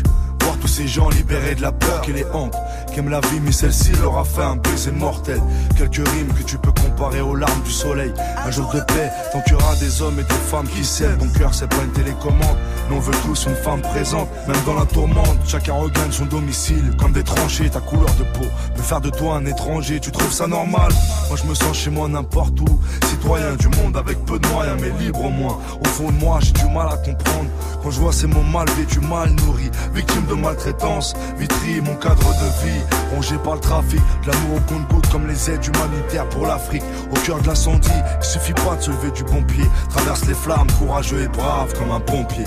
[0.63, 2.55] Tous ces gens libérés de la peur qui les hante,
[2.89, 5.41] qui aiment la vie, mais celle-ci leur a fait un baiser mortel.
[5.77, 8.13] Quelques rimes que tu peux comparer aux larmes du soleil.
[8.45, 11.17] Un jour de paix, tant qu'il y aura des hommes et des femmes qui s'aiment.
[11.17, 12.57] Ton cœur, c'est pas une télécommande,
[12.89, 14.29] mais on veut tous une femme présente.
[14.47, 16.95] Même dans la tourmente, chacun regagne son domicile.
[16.97, 18.47] Comme des tranchées, ta couleur de peau.
[18.77, 20.93] Me faire de toi un étranger, tu trouves ça normal?
[21.27, 22.79] Moi, je me sens chez moi n'importe où.
[23.09, 25.59] Citoyen du monde avec peu de moyens, mais libre au moins.
[25.81, 27.49] Au fond de moi, j'ai du mal à comprendre.
[27.83, 32.29] Quand je vois ces mots mal vêtus, mal nourris, victime de maltraitance, vitrie mon cadre
[32.29, 32.81] de vie,
[33.13, 36.83] rongé par le trafic, de l'amour au compte-goutte comme les aides humanitaires pour l'Afrique.
[37.11, 37.89] Au cœur de l'incendie,
[38.19, 41.91] il suffit pas de se lever du pompier, traverse les flammes, courageux et brave comme
[41.91, 42.45] un pompier.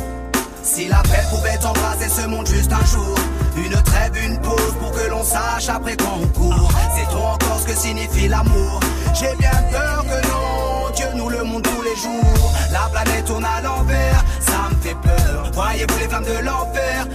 [0.62, 3.14] Si la paix pouvait embraser ce monde juste un jour,
[3.56, 6.72] une trêve, une pause pour que l'on sache après qu'on court.
[6.96, 8.80] C'est trop encore ce que signifie l'amour?
[9.14, 12.52] J'ai bien peur que non, Dieu nous le montre tous les jours.
[12.72, 15.50] La planète tourne à l'envers, ça me fait peur.
[15.54, 17.06] Voyez-vous les flammes de l'enfer,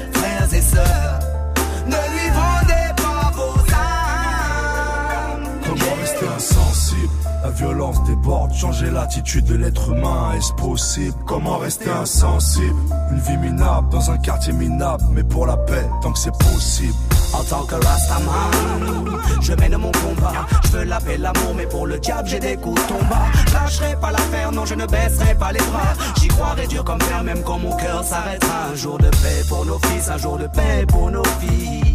[0.74, 5.48] ne lui vendez pas vos âmes.
[5.64, 7.10] Comment rester insensible?
[7.44, 11.18] La violence déborde, changer l'attitude de l'être humain, est-ce possible?
[11.26, 12.76] Comment rester insensible?
[13.12, 16.94] Une vie minable dans un quartier minable, mais pour la paix, tant que c'est possible.
[17.34, 20.46] En tant que Rastaman, je mène mon combat.
[20.64, 23.22] Je veux la paix, l'amour, mais pour le diable, j'ai des coups de tomba.
[23.54, 25.94] Lâcherai pas l'affaire, non, je ne baisserai pas les bras.
[26.20, 28.68] J'y croirai dur comme fer, même quand mon cœur s'arrêtera.
[28.72, 31.94] Un jour de paix pour nos fils, un jour de paix pour nos filles.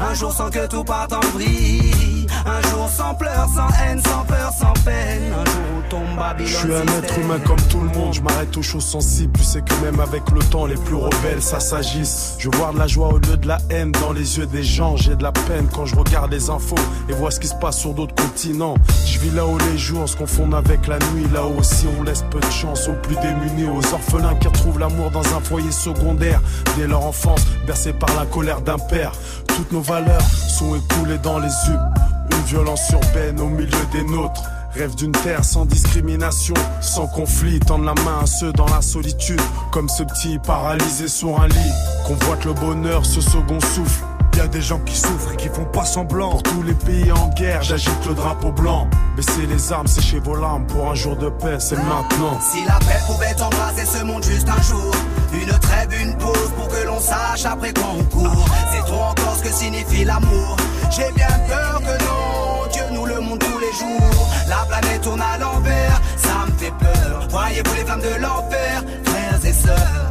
[0.00, 2.05] Un jour sans que tout parte en vrille.
[2.46, 5.32] Un jour sans pleurs, sans haine, sans peur, sans peine.
[5.32, 6.46] Un jour où tombe Babylone.
[6.46, 9.32] Je suis un être humain comme tout le monde, je m'arrête aux choses sensibles.
[9.36, 12.36] Tu sais que même avec le temps, les plus rebelles, ça s'agisse.
[12.38, 14.96] Je vois de la joie au lieu de la haine dans les yeux des gens.
[14.96, 16.76] J'ai de la peine quand je regarde les infos
[17.08, 18.76] et vois ce qui se passe sur d'autres continents.
[19.04, 21.26] Je vis là où les jours se confondent avec la nuit.
[21.32, 25.10] Là aussi, on laisse peu de chance aux plus démunis, aux orphelins qui retrouvent l'amour
[25.10, 26.40] dans un foyer secondaire.
[26.76, 29.12] Dès leur enfance, bercés par la colère d'un père.
[29.48, 32.05] Toutes nos valeurs sont écoulées dans les yeux.
[32.46, 34.42] Violence urbaine au milieu des nôtres.
[34.72, 39.40] Rêve d'une terre sans discrimination, sans conflit, tendre la main à ceux dans la solitude,
[39.72, 41.72] comme ce petit paralysé sur un lit.
[42.06, 44.04] Convoite le bonheur, ce second souffle.
[44.36, 46.38] Y a des gens qui souffrent et qui font pas semblant.
[46.42, 48.86] Tous les pays en guerre, j'agite le drapeau blanc.
[49.16, 52.38] Baissez les armes, séchez vos larmes pour un jour de paix, c'est maintenant.
[52.40, 54.92] Si la paix pouvait embraser ce monde juste un jour,
[55.32, 58.46] une trêve, une pause pour que l'on sache après qu'on court.
[58.72, 60.56] C'est trop encore ce que signifie l'amour.
[60.90, 62.25] J'ai bien peur que non,
[63.66, 64.28] les jours.
[64.48, 67.26] La planète tourne à l'envers, ça me fait peur.
[67.30, 70.10] Voyez-vous les flammes de l'enfer, frères et sœurs,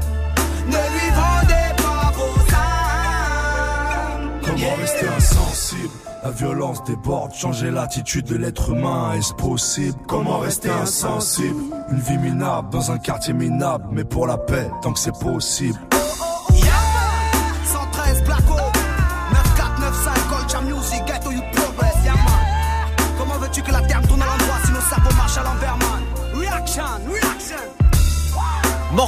[0.68, 4.32] ne lui vendez pas vos âmes.
[4.44, 5.94] Comment rester insensible?
[6.24, 9.98] La violence déborde, changer l'attitude de l'être humain, est-ce possible?
[10.08, 11.62] Comment rester insensible?
[11.92, 15.78] Une vie minable dans un quartier minable, mais pour la paix, tant que c'est possible.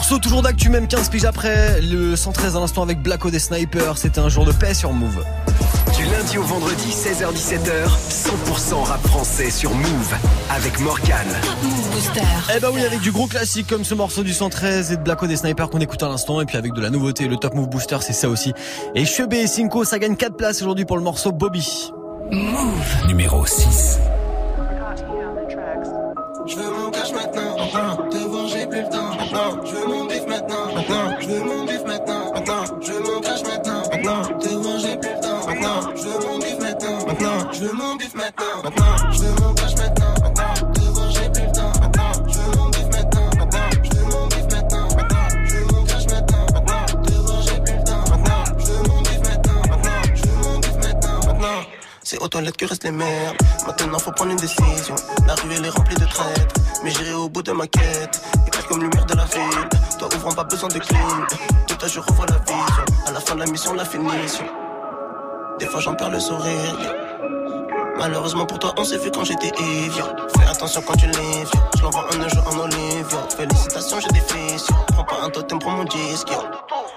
[0.10, 1.82] Morceau toujours d'actu, même 15 piges après.
[1.82, 3.98] Le 113 à l'instant avec Blacko des Snipers.
[3.98, 5.22] C'était un jour de paix sur Move.
[5.98, 10.16] Du lundi au vendredi, 16h-17h, 100% rap français sur Move
[10.50, 11.28] avec Morgan.
[11.62, 12.22] Move Booster.
[12.56, 15.28] Eh bah oui, avec du gros classique comme ce morceau du 113 et de Blacko
[15.28, 16.40] des Snipers qu'on écoute à l'instant.
[16.40, 18.54] Et puis avec de la nouveauté, le Top Move Booster, c'est ça aussi.
[18.96, 21.92] Et Chebé et Cinco, ça gagne 4 places aujourd'hui pour le morceau Bobby.
[22.32, 23.08] Move.
[23.08, 24.00] Numéro 6.
[37.20, 37.52] Maintenant.
[37.52, 39.12] Je veux mon bif maintenant, maintenant.
[39.12, 40.72] Je veux mon maintenant, maintenant.
[40.74, 42.12] Te voir, j'ai plus le temps, maintenant.
[42.28, 43.70] Je veux mon maintenant, maintenant.
[43.84, 45.28] Je veux mon maintenant, maintenant.
[45.46, 46.86] Je veux mon maintenant, maintenant.
[47.04, 48.44] Te voir, j'ai plus le temps, maintenant.
[48.60, 50.02] Je veux mon maintenant, maintenant.
[50.16, 51.66] Je veux mon maintenant, maintenant.
[52.04, 53.38] C'est aux toilettes que restent les merdes.
[53.66, 54.96] Maintenant faut prendre une décision.
[55.28, 56.56] La rue est remplie de traîtres.
[56.84, 58.22] Mais j'irai au bout de ma quête.
[58.48, 59.70] Éclaire comme lumière de la ville.
[60.00, 61.28] Toi ouvrant pas besoin de clim.
[61.68, 62.86] Tout à je revois la vision.
[63.08, 64.46] À la fin de la mission, la finition.
[65.60, 67.07] Des fois j'en perds le sourire.
[67.98, 70.04] Malheureusement pour toi, on s'est vu quand j'étais évier.
[70.38, 71.46] Fais attention quand tu l'es
[71.78, 73.08] Je l'envoie un jour en olive.
[73.12, 73.18] yo.
[73.36, 74.68] Félicitations, j'ai des fils.
[74.94, 76.30] Prends pas un totem pour mon disque.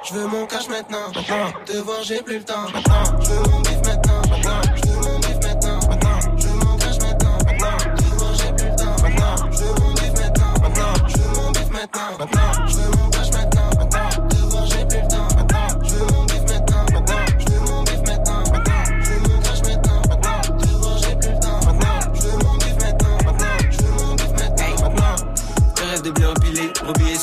[0.04, 1.08] Je veux mon cash maintenant.
[1.14, 1.52] maintenant.
[1.64, 2.68] Te voir, j'ai plus le temps.
[2.72, 3.20] Maintenant.
[3.20, 4.22] Je veux mon bif maintenant.
[4.30, 4.60] Maintenant.
[4.76, 5.80] Je veux mon bif maintenant.
[5.88, 6.36] Maintenant.
[6.36, 7.38] Je veux mon cash maintenant.
[7.46, 7.78] Maintenant.
[7.96, 9.02] Te voir, j'ai plus le temps.
[9.02, 9.50] Maintenant.
[9.50, 10.52] Je veux mon bif maintenant.
[10.62, 11.08] Maintenant.
[11.08, 12.18] Je veux mon bif maintenant.
[12.18, 12.66] Maintenant.
[12.68, 12.99] Je veux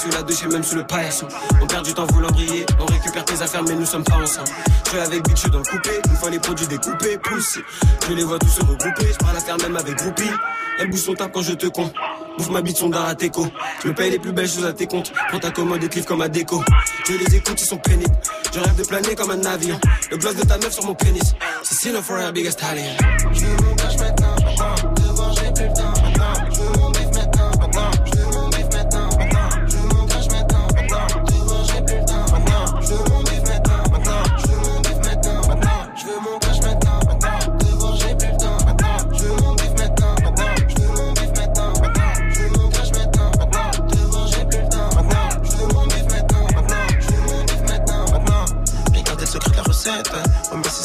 [0.08, 1.28] sous la douche et même sous le paillasson.
[1.62, 4.50] On perd du temps voulant briller, on récupère tes affaires mais nous sommes pas ensemble.
[4.92, 7.64] Je avec bitch dans le coupé, une fois les produits découpés, poussés.
[8.08, 10.32] Je les vois tous se regrouper, je parle à faire même avec groupie.
[10.80, 11.94] Elle bouge son tape quand je te compte.
[12.38, 13.32] Bouffe ma bite son à tes.
[13.84, 15.12] Je me paye les plus belles choses à tes comptes.
[15.30, 16.64] Prends ta commode et clive comme à déco.
[17.08, 18.16] Je les écoute, ils sont pénibles.
[18.54, 19.80] Je rêve de planer comme un navire.
[20.12, 21.34] Le gloss de ta meuf sur mon pénis.
[21.64, 22.94] C'est sinon for biggest stallion.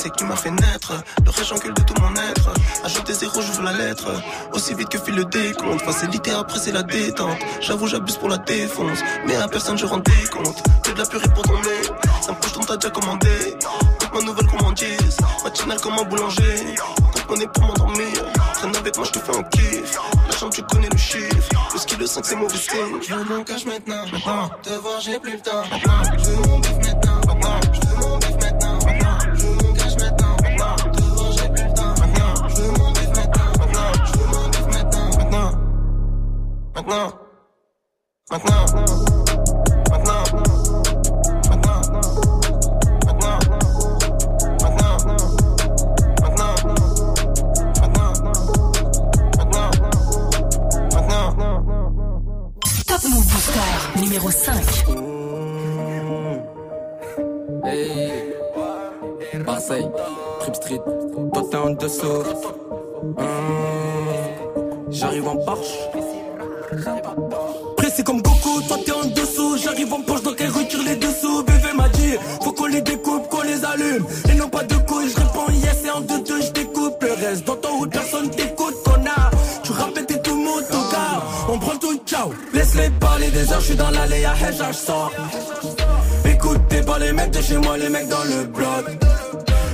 [0.03, 0.95] C'est qui m'a fait naître.
[1.25, 2.51] Le reste, j'encule de tout mon être.
[2.83, 4.11] Ajoute des zéros, j'ouvre la lettre.
[4.53, 5.81] Aussi vite que file le décompte.
[5.83, 7.39] Facilité, après, c'est la détente.
[7.61, 8.99] J'avoue, j'abuse pour la défonce.
[9.29, 10.61] Mais à personne, je rends des comptes.
[10.83, 11.89] Que de la purée pour ton nez.
[12.29, 13.29] Me couche, ton t'as déjà commandé.
[14.01, 15.19] Compte ma nouvelle commandise.
[15.45, 16.75] Matinale comme un boulanger.
[17.13, 18.33] Compte mon nez pour m'endormir.
[18.55, 19.99] Traîne avec moi, je te fais un kiff.
[20.29, 21.49] La chambre, tu connais le chiffre.
[21.73, 22.99] Le ski, le 5, c'est mauvais signe.
[23.09, 24.05] Je mon cash maintenant.
[24.13, 24.51] Maintenant.
[24.65, 25.63] Devoir, j'ai plus le temps.
[26.19, 27.21] Je veux mon bif maintenant.
[27.25, 27.61] Maintenant.
[27.73, 28.31] Je veux mon bif.
[28.31, 28.42] Maintenant.
[36.75, 37.13] Maintenant.
[38.31, 38.65] Maintenant.
[39.91, 40.25] Maintenant.
[41.51, 41.83] Maintenant.
[43.07, 43.39] Maintenant.
[44.65, 44.99] Maintenant.
[49.43, 49.71] Maintenant.
[50.95, 51.63] Maintenant.
[52.87, 54.87] Top Move Booster numéro 5.
[57.65, 58.35] Hey,
[59.45, 59.89] Marseille,
[60.41, 60.81] Trip Street,
[61.35, 62.25] toi t'es en dessous.
[63.19, 63.27] Hum,
[64.91, 65.79] J'arrive en Porsche.
[67.77, 69.57] Pressé comme Goku, toi t'es en dessous.
[69.63, 71.43] J'arrive en Porsche donc elle retire les dessous.
[71.43, 74.07] BV m'a dit, faut qu'on les découpe, qu'on les allume.
[74.31, 77.03] Et non pas de couilles, je réponds yes et en deux deux je découpe.
[77.03, 79.31] Le reste dans ton route, personne t'écoute, connard.
[79.63, 81.23] Tu rappelles t'es tout monde, ton gars.
[81.49, 82.31] On prend tout, ciao.
[82.55, 85.13] Laisse-les parler des heures, je suis dans l'allée à Hedge, sors.
[86.25, 88.85] Écoutez pas les mecs de chez moi, les mecs dans le bloc.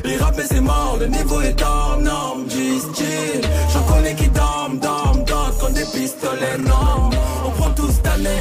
[0.05, 2.47] Les rappels c'est mort, le niveau est hors norme.
[3.73, 4.98] J'en connais qui dorment, dorment,
[6.59, 7.11] non.
[7.45, 8.41] On prend tout cette année,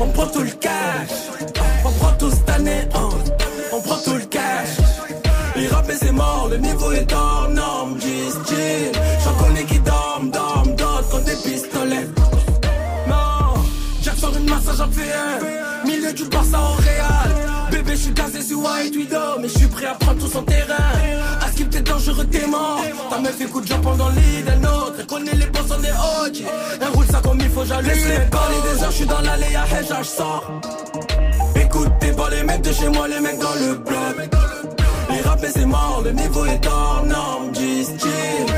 [0.00, 1.10] on prend tout le cash.
[1.84, 2.88] On prend tout cette année,
[3.72, 4.68] on prend tout le cash.
[5.56, 8.92] Les rappels c'est mort, le niveau est hors norme, G-Style.
[9.24, 12.08] J'en connais qui dorment, dorment, d'autres comme des pistolets.
[13.08, 13.54] Non,
[14.02, 15.86] Jack sort une massage en fait un.
[15.86, 17.70] Milieu du Barça au Real.
[17.70, 20.42] Bébé, je suis casé sur White Widow, mais je suis prêt à prendre tout son
[20.42, 21.21] terrain.
[21.72, 22.82] T'es dangereux, t'es mort.
[23.08, 24.94] Ta meuf écoute Jean dans le lit d'un autre.
[24.98, 26.44] Elle connaît les boss, on est OG.
[26.80, 27.88] Elle roule ça comme il faut, j'allume.
[27.90, 30.44] Laisse-les parler des heures, je suis dans l'allée à Hedge, je sors.
[31.56, 34.30] Écoutez pas les mecs de chez moi, les mecs dans le bloc.
[35.10, 38.51] Les rappels c'est mort, le niveau est hors norme, G-Style.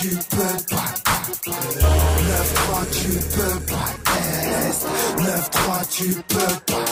[0.00, 0.90] Tu peux pas.
[1.46, 3.88] 9-3, tu peux pas.
[4.06, 4.86] Test.
[5.18, 6.84] 9-3, tu peux pas.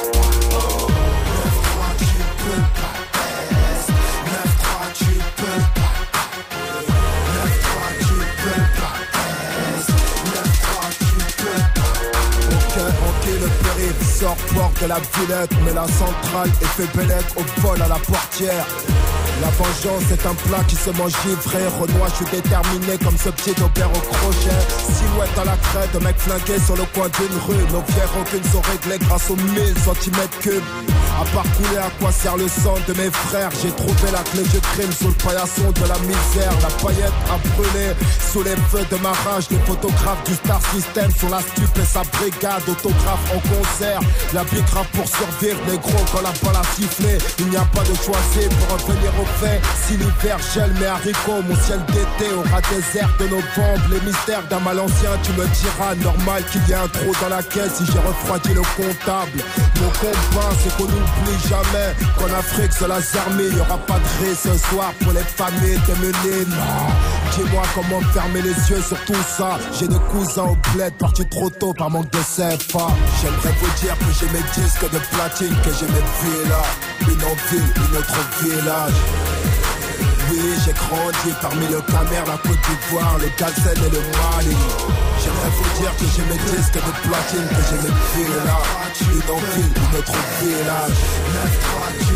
[0.68, 2.94] 9-3, tu peux pas.
[3.14, 3.88] Test.
[4.28, 5.94] 9-3, tu peux pas.
[7.38, 8.96] 9-3, tu peux pas.
[9.14, 9.90] Test.
[10.28, 11.92] 9-3, tu peux pas.
[13.08, 13.68] Ok, ok,
[14.20, 17.98] sors porte de la Villette, mais la centrale est fait bellec au vol à la
[17.98, 18.66] portière.
[19.40, 23.28] La vengeance est un plat qui se mange givré Renoir, je suis déterminé comme ce
[23.30, 24.58] pied d'Aubert au crochet.
[24.68, 27.62] Silhouette à la crête, mec flingué sur le coin d'une rue.
[27.72, 30.62] Nos vieilles rancunes sont réglées grâce aux 1000 cm cubes
[31.20, 33.50] à part couler à quoi sert le sang de mes frères?
[33.60, 36.52] J'ai trouvé la clé du crime sous le paillasson de la misère.
[36.62, 37.86] La paillette a brûlé
[38.30, 39.50] sous les feux de ma rage.
[39.50, 44.00] Les photographes du Star System sur la stupe et sa brigade Autographe en concert.
[44.32, 47.18] La bicrave pour survivre Négro quand la balle a sifflé.
[47.40, 49.60] Il n'y a pas de choisi pour revenir au fait.
[49.86, 52.60] Si l'hiver gèle mes haricots Mon ciel d'été aura
[52.94, 53.84] airs de novembre.
[53.90, 57.28] Les mystères d'un mal ancien tu me diras Normal qu'il y ait un trou dans
[57.28, 57.74] la caisse.
[57.78, 59.42] Si j'ai refroidi le comptable
[59.80, 60.88] Mon combat c'est qu'on
[61.18, 65.20] n'oublie jamais qu'en Afrique c'est la armées, y aura pas de ce soir pour les
[65.20, 66.46] familles démunies.
[66.48, 69.58] Non, dis-moi comment fermer les yeux sur tout ça.
[69.78, 72.88] J'ai des cousins au bled partis trop tôt par manque de CFA.
[73.22, 76.66] J'aimerais vous dire que j'ai mes disques de platine, que j'ai mes villas,
[77.02, 79.67] une en une autre village.
[80.30, 84.56] Oui, j'ai grandi parmi le Camer, la Côte d'Ivoire, le Galsen et le Mali.
[85.22, 88.64] J'aimerais vous dire que j'ai mes disques de platine, que j'ai mes villas,
[89.12, 91.00] une en ville, une autre village.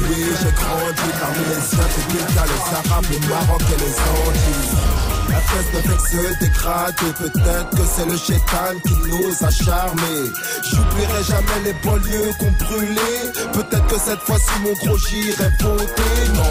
[0.08, 5.02] Oui, j'ai grandi parmi les scientifiques, les Arabes, les Maroc et les Antilles.
[5.30, 10.30] La fesse fait que se dégrader, peut-être que c'est le chétan qui nous a charmés.
[10.70, 13.32] J'oublierai jamais les banlieues qu'on brûlait.
[13.52, 16.28] Peut-être que cette fois-ci mon gros j'irai voter.
[16.34, 16.42] Non,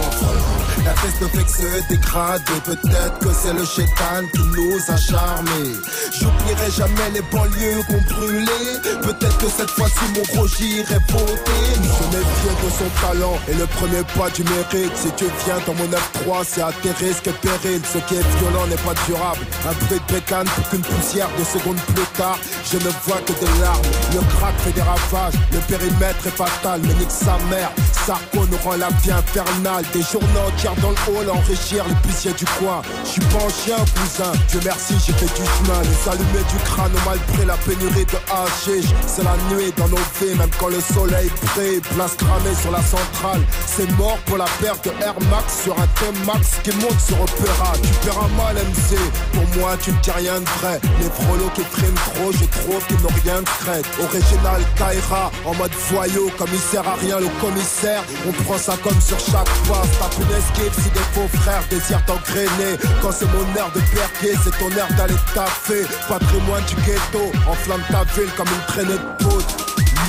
[0.85, 5.75] la fesse ne fait se dégrader, peut-être que c'est le chétan qui nous a charmés.
[6.19, 8.99] J'oublierai jamais les banlieues qu'on brûlait.
[9.01, 11.65] Peut-être que cette fois-ci mon gros j'irai voter.
[11.75, 14.95] Je méfie de son talent et le premier pas du mérite.
[14.95, 17.81] Si tu viens dans mon 9-3, c'est à tes risques et périls.
[17.85, 19.45] Ce qui est violent n'est pas durable.
[19.67, 22.37] Un bruit de bécane pour qu'une poussière de secondes plus tard,
[22.71, 23.81] je ne vois que des larmes.
[24.13, 27.71] Le crack fait des ravages, le périmètre est fatal, mais nique sa mère.
[28.11, 29.85] Sarko nous rend la vie infernale.
[29.93, 32.81] Des journaux tirent dans le hall enrichir les puissiers du coin.
[33.05, 34.33] Je suis pas un chien, cousin.
[34.49, 35.79] Dieu merci, j'ai fait du chemin.
[35.81, 38.91] Les allumés du crâne ont mal la pénurie de hashish.
[39.07, 41.79] C'est la nuit dans nos vies, même quand le soleil brille.
[41.95, 43.41] Place cramée sur la centrale.
[43.65, 47.71] C'est mort pour la perte de Air Max sur un T-Max qui monte sur Opéra.
[47.81, 48.99] Tu paieras mal, MC.
[49.31, 50.81] Pour moi, tu ne dis rien de vrai.
[50.99, 53.85] Les frolos qui friment trop, je trouve qu'ils n'ont rien de crête.
[54.03, 58.00] Original Kaira, en mode voyou, comme il sert à rien le commissaire.
[58.27, 59.81] On prend ça comme sur chaque fois.
[59.99, 62.77] Tape une esquive si des faux frères désirent t'engrainer.
[63.01, 65.85] Quand c'est mon heure de perquer, c'est ton heure d'aller taffer.
[66.07, 69.45] Patrimoine du ghetto, enflamme ta ville comme une traînée de poudre.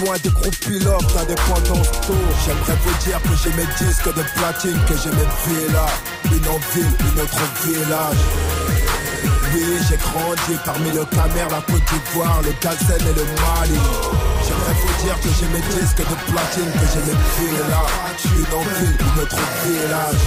[0.04, 4.78] Moi des gros pilotes d'indépendance tour J'aimerais vous dire que j'ai mes disques de platine
[4.88, 5.92] Que j'ai mes villas
[6.24, 8.71] Une en ville, une autre village
[9.54, 13.80] Oui j'ai grandi parmi le Camer, la Côte d'Ivoire, le Galsen et le Mali.
[14.44, 17.86] J'aimerais vous dire que j'ai mes disques de platine Que j'ai mes villas
[18.24, 20.22] Une en ville, une autre village.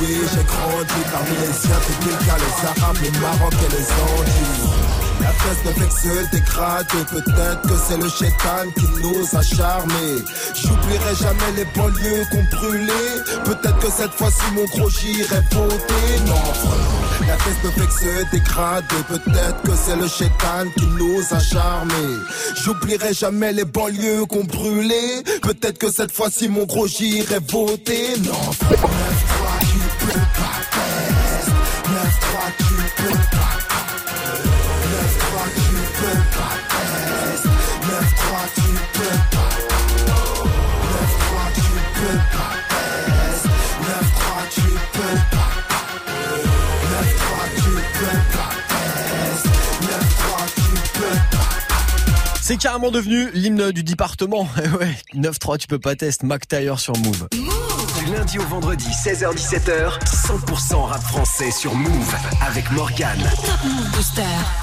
[0.00, 4.83] Oui j'ai grandi parmi les scientifiques Les Arabes, le Maroc et les Antilles
[5.24, 10.20] la fesse ne se dégrader Peut-être que c'est le chétan qui nous a charmés.
[10.54, 13.16] J'oublierai jamais les banlieues qu'on brûlait.
[13.44, 16.44] Peut-être que cette fois-ci mon gros j'irai voter Non,
[17.26, 22.18] la fesse ne se dégrader Peut-être que c'est le chétan qui nous a charmés.
[22.62, 25.22] J'oublierai jamais les banlieues qu'on brûlait.
[25.42, 28.78] Peut-être que cette fois-ci mon gros j'irai voter Non, 9-3
[29.60, 31.48] tu peux pas test
[31.86, 31.98] 9-3
[32.58, 33.33] tu peux pas
[52.46, 54.46] C'est carrément devenu l'hymne du département.
[54.78, 56.26] ouais, 9-3, tu peux pas tester.
[56.26, 57.26] Mac Taylor sur Move.
[57.32, 62.14] Du lundi au vendredi, 16h-17h, 100% rap français sur Move
[62.46, 63.18] avec Morgan.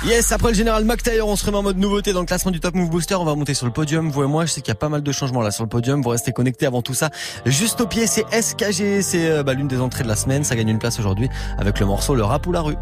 [0.05, 2.51] Yes, après le général Mac Taylor, on se remet en mode nouveauté dans le classement
[2.51, 3.15] du Top Move Booster.
[3.15, 4.11] On va monter sur le podium.
[4.11, 5.69] Vous et moi, je sais qu'il y a pas mal de changements là sur le
[5.69, 6.03] podium.
[6.03, 7.09] Vous restez connectés avant tout ça.
[7.47, 9.01] Juste au pied, c'est SKG.
[9.01, 10.43] C'est euh, bah, l'une des entrées de la semaine.
[10.43, 12.77] Ça gagne une place aujourd'hui avec le morceau Le rap ou la rue.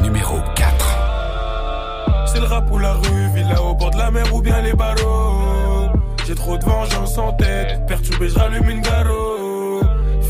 [0.00, 1.04] Numéro 4.
[2.26, 3.28] C'est le rap ou la rue,
[3.62, 5.88] au bord de la mer ou bien les barreaux.
[6.26, 9.80] J'ai trop de vengeance en tête, perturbé, je rallume une garo.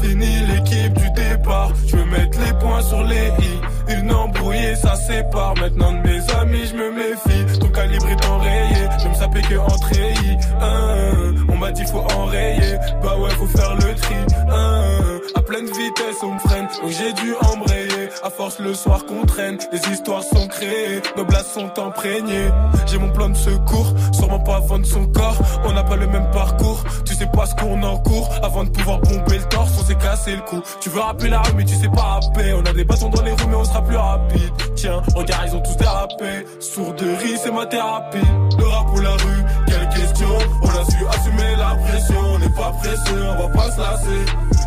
[0.02, 3.60] Fini l'équipe du départ, je veux mettre les points sur les i.
[3.88, 5.54] Une embrouillée, ça sépare.
[5.56, 7.58] Maintenant de mes amis, je me méfie.
[7.58, 10.38] Ton calibre est enrayé, je me sapais que en treillis.
[10.60, 14.14] Hein, on m'a dit faut enrayer, bah ouais, faut faire le tri.
[14.50, 18.08] Hein, à pleine vitesse, on me freine, donc j'ai dû embrayer.
[18.22, 19.58] À force, le soir qu'on traîne.
[19.72, 22.48] Les histoires sont créées, nos blagues sont imprégnées.
[22.86, 25.36] J'ai mon plan de secours, sûrement pas vendre son corps.
[25.64, 28.30] On n'a pas le même parcours, tu sais pas ce qu'on en court.
[28.42, 30.62] Avant de pouvoir bomber le torse, on s'est cassé le cou.
[30.80, 32.54] Tu veux rapper la rue, mais tu sais pas rapper.
[32.54, 34.52] On a des bâtons dans les roues, mais on plus rapide.
[34.76, 36.46] Tiens, regarde, ils ont tous dérapé.
[36.60, 38.18] Sourderie, c'est ma thérapie.
[38.58, 40.28] Le rap ou la rue, quelle question
[40.62, 44.24] On a su assumer la pression, on n'est pas pressé, on va pas se lasser.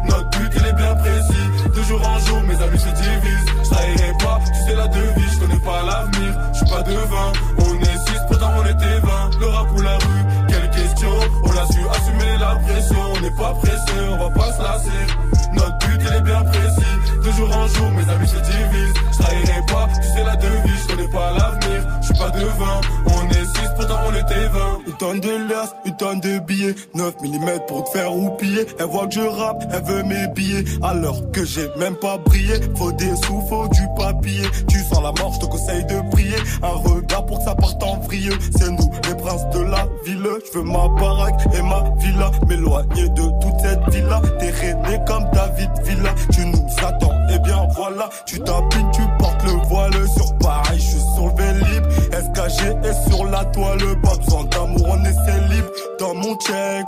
[0.09, 1.47] Notre but, il est bien précis.
[1.75, 3.51] De jour en jour, mes amis se divisent.
[3.63, 6.33] Je trahirai pas, tu sais la devise, je connais pas l'avenir.
[6.53, 9.39] Je suis pas devin, on est six, pourtant on était 20.
[9.39, 11.09] Le rap ou la rue, quelle question
[11.43, 15.53] On a su assumer la pression, on n'est pas pressé, on va pas se lasser.
[15.53, 16.96] Notre but, il est bien précis.
[17.27, 18.93] De jour en jour, mes amis se divisent.
[19.11, 21.87] Je trahirai pas, tu sais la devise, je connais pas l'avenir.
[21.99, 24.79] Je suis pas devin, on est six, pourtant on était 20.
[24.87, 26.75] Une tonne de liasses, une tonne de billets.
[26.93, 28.65] 9 mm pour te faire roupiller.
[28.79, 30.63] Elle voit que je rappe, elle veut mes billets.
[30.81, 32.61] Alors que j'ai même pas brillé.
[32.77, 34.43] Faut des sous, faut du papier.
[34.69, 36.37] Tu sens la mort, je te conseille de prier.
[36.63, 40.23] Un regard pour que ça parte en vrilleux C'est nous, les princes de la ville.
[40.45, 42.31] Je veux ma baraque et ma villa.
[42.47, 44.21] M'éloigner de toute cette villa.
[44.39, 46.15] T'es rené comme David Villa.
[46.31, 50.81] Tu nous attends, et bien voilà Tu tapines, tu portes le voile Sur Paris, je
[50.81, 53.79] suis sur le Vélib SKG est sur la toile.
[54.01, 55.65] Pas besoin d'amour, on est célib.
[55.99, 56.85] Dans mon checks,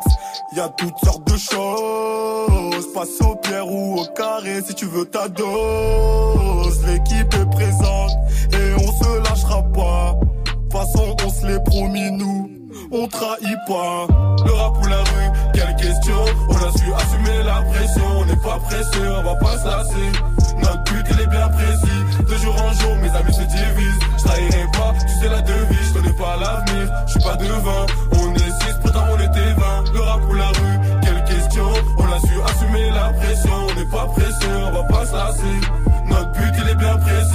[0.55, 2.93] y a toutes sortes de choses.
[2.93, 6.85] Passe au pierre ou au carré si tu veux ta dose.
[6.85, 8.11] L'équipe est présente
[8.53, 10.15] et on se lâchera pas
[10.73, 12.59] on se l'est promis nous
[12.91, 14.07] on trahit pas.
[14.45, 16.15] Le rap ou la rue, quelle question
[16.49, 20.11] On a su assumer la pression On n'est pas pressé, on va pas se lasser.
[20.57, 22.25] Notre but il est bien précis.
[22.29, 23.99] De jour en jour mes amis se divisent.
[24.17, 27.85] Je trahirai pas, tu sais la devise Je connais pas l'avenir, je suis pas devin
[28.13, 31.65] On est six, pourtant on était 20 Le rap ou la rue, quelle question
[31.97, 35.59] On a su assumer la pression On n'est pas pressé, on va pas se lasser.
[36.07, 37.28] Notre but il est bien précis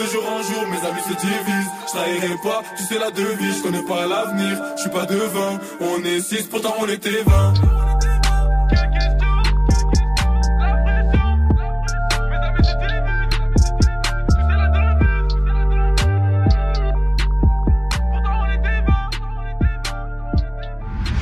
[0.00, 3.58] De jour en jour mes amis se divisent Je trahirai pas, tu sais la devise
[3.58, 7.54] Je connais pas l'avenir, je suis pas devin On est six, pourtant on était 20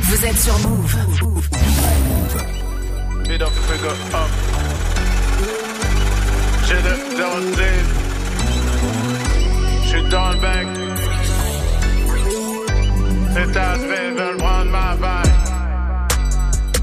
[0.02, 0.96] Vous êtes sur Move.
[3.28, 4.30] Bid up, figure up.
[6.68, 7.97] J'ai de
[10.10, 10.66] dans le bec.
[13.34, 15.28] Les tasses veulent prendre ma vague.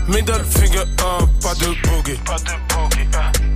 [0.07, 2.19] Middle finger up, pas de boogie.
[2.25, 3.07] Pas de boogie.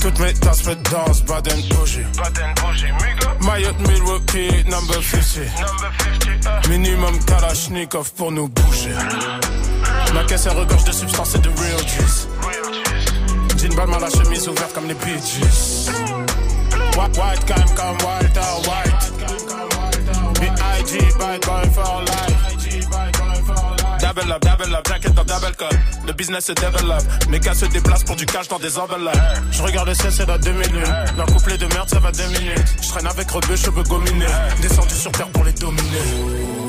[0.02, 2.04] Toutes mes tasses me dansent, Baden bougie.
[2.18, 2.92] Baden bougie.
[3.42, 5.46] Mayotte, Milwaukee, number 50.
[5.60, 6.46] Number 50.
[6.46, 6.70] uh.
[6.70, 8.96] Minimum Kalashnikov pour nous bouger.
[10.14, 12.28] Ma caisse elle regorge de substances et de real juice.
[13.58, 15.90] Jean Balmain, la chemise ouverte comme les Gees.
[16.98, 18.99] White, white cam comme Walter White.
[20.90, 21.18] B.I.G.
[21.20, 22.50] bad boy for life.
[24.00, 25.78] Double up, double up, jacket dans double cut.
[26.08, 27.04] Le business se développe.
[27.30, 29.16] Mes gars se déplacent pour du cash dans des enveloppes.
[29.52, 30.88] Je regarde le ciel, c'est dans deux minutes.
[31.16, 32.64] Leur couplet de merde, ça va deux minutes.
[32.82, 34.26] Je traîne avec rebeu, cheveux gominés.
[34.62, 36.69] Descendu sur terre pour les dominer.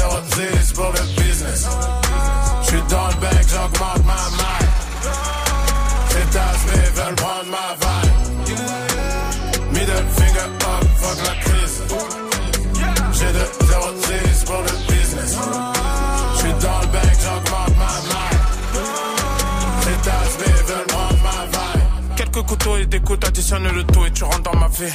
[0.00, 0.20] 0
[0.62, 1.66] 10 pour le business.
[2.62, 4.70] J'suis dans le bec, j'augmente ma maille.
[6.08, 8.14] Ces tasses veulent prendre ma vibe.
[9.72, 11.82] Middle finger up, fuck la crise.
[13.12, 13.92] J'ai de 0
[14.32, 15.36] 10 pour le business.
[16.36, 18.40] J'suis dans le bec, j'augmente ma maille.
[19.82, 20.36] Ces tasses
[20.66, 22.16] veulent prendre ma vibe.
[22.16, 24.92] Quelques couteaux et des coups, additionne le tout et tu rentres dans ma vie.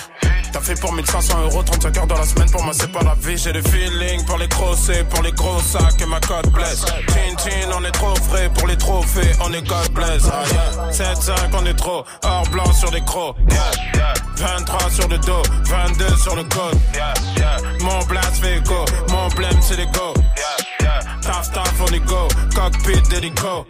[0.56, 3.14] T'as fait pour 1500 euros, 35 heures dans la semaine, pour moi c'est pas la
[3.16, 3.38] vie.
[3.38, 6.86] J'ai le feeling pour les grosses pour les gros sacs et ma code blesse.
[7.10, 10.24] Chin chin, on est trop frais pour les trophées, on est God bless.
[10.32, 10.44] Ah,
[10.94, 11.14] yeah.
[11.14, 13.36] 7-5, on est trop or blanc sur les crocs.
[13.50, 14.14] Yeah.
[14.38, 16.80] 23 sur le dos, 22 sur le code.
[17.82, 20.14] Mon blast fait go, mon blême c'est les go.
[21.26, 23.66] Taf taf on est go, cockpit d'hélico.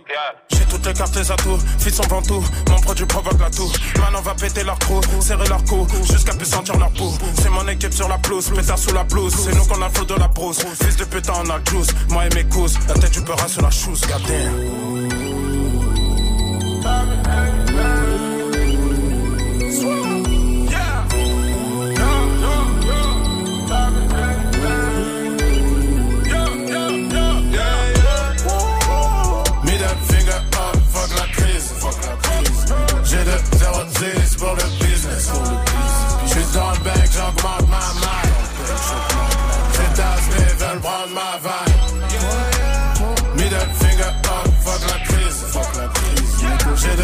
[0.49, 3.72] J'ai toutes les cartes des atouts, fils on vend tout, mon produit provoque la toux.
[3.97, 7.14] Maintenant on va péter leur trou, serrer leur cou, jusqu'à plus sentir leur peau.
[7.41, 9.34] C'est mon équipe sur la pelouse, pétard sous la blouse.
[9.34, 10.66] C'est nous qu'on a le de la brousse.
[10.84, 12.76] Fils de putain on a le juice, moi et mes cousses.
[12.89, 15.24] La tête du beurre sur la chouse, goddamn.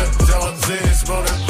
[0.01, 1.40] De 0-10 pour le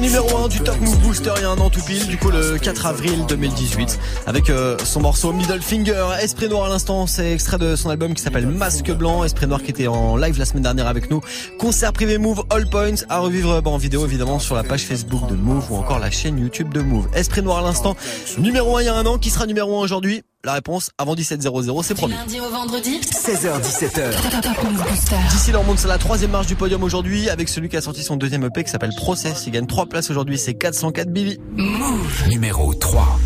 [0.00, 2.16] était numéro 1 du Top Move Booster il y a un an tout pile, du
[2.16, 6.06] coup le 4 avril 2018, avec euh, son morceau Middle Finger.
[6.22, 9.24] Esprit Noir à l'instant, c'est extrait de son album qui s'appelle Masque Blanc.
[9.24, 11.20] Esprit Noir qui était en live la semaine dernière avec nous.
[11.58, 15.28] Concert privé Move All Points à revivre bah, en vidéo évidemment sur la page Facebook
[15.28, 17.08] de Move ou encore la chaîne YouTube de Move.
[17.14, 17.96] Esprit Noir à l'instant,
[18.38, 20.22] numéro 1 il y a un an, qui sera numéro 1 aujourd'hui?
[20.44, 22.14] La réponse avant 17.00, c'est promis.
[22.14, 24.40] Lundi au vendredi 16h17h.
[24.40, 25.16] Top Move Booster.
[25.30, 27.82] D'ici là, on monte sur la troisième marche du podium aujourd'hui avec celui qui a
[27.82, 29.44] sorti son deuxième EP qui s'appelle Process.
[29.46, 31.38] Il gagne trois places aujourd'hui, c'est 404 Billy.
[31.52, 32.28] Move.
[32.28, 33.18] Numéro 3.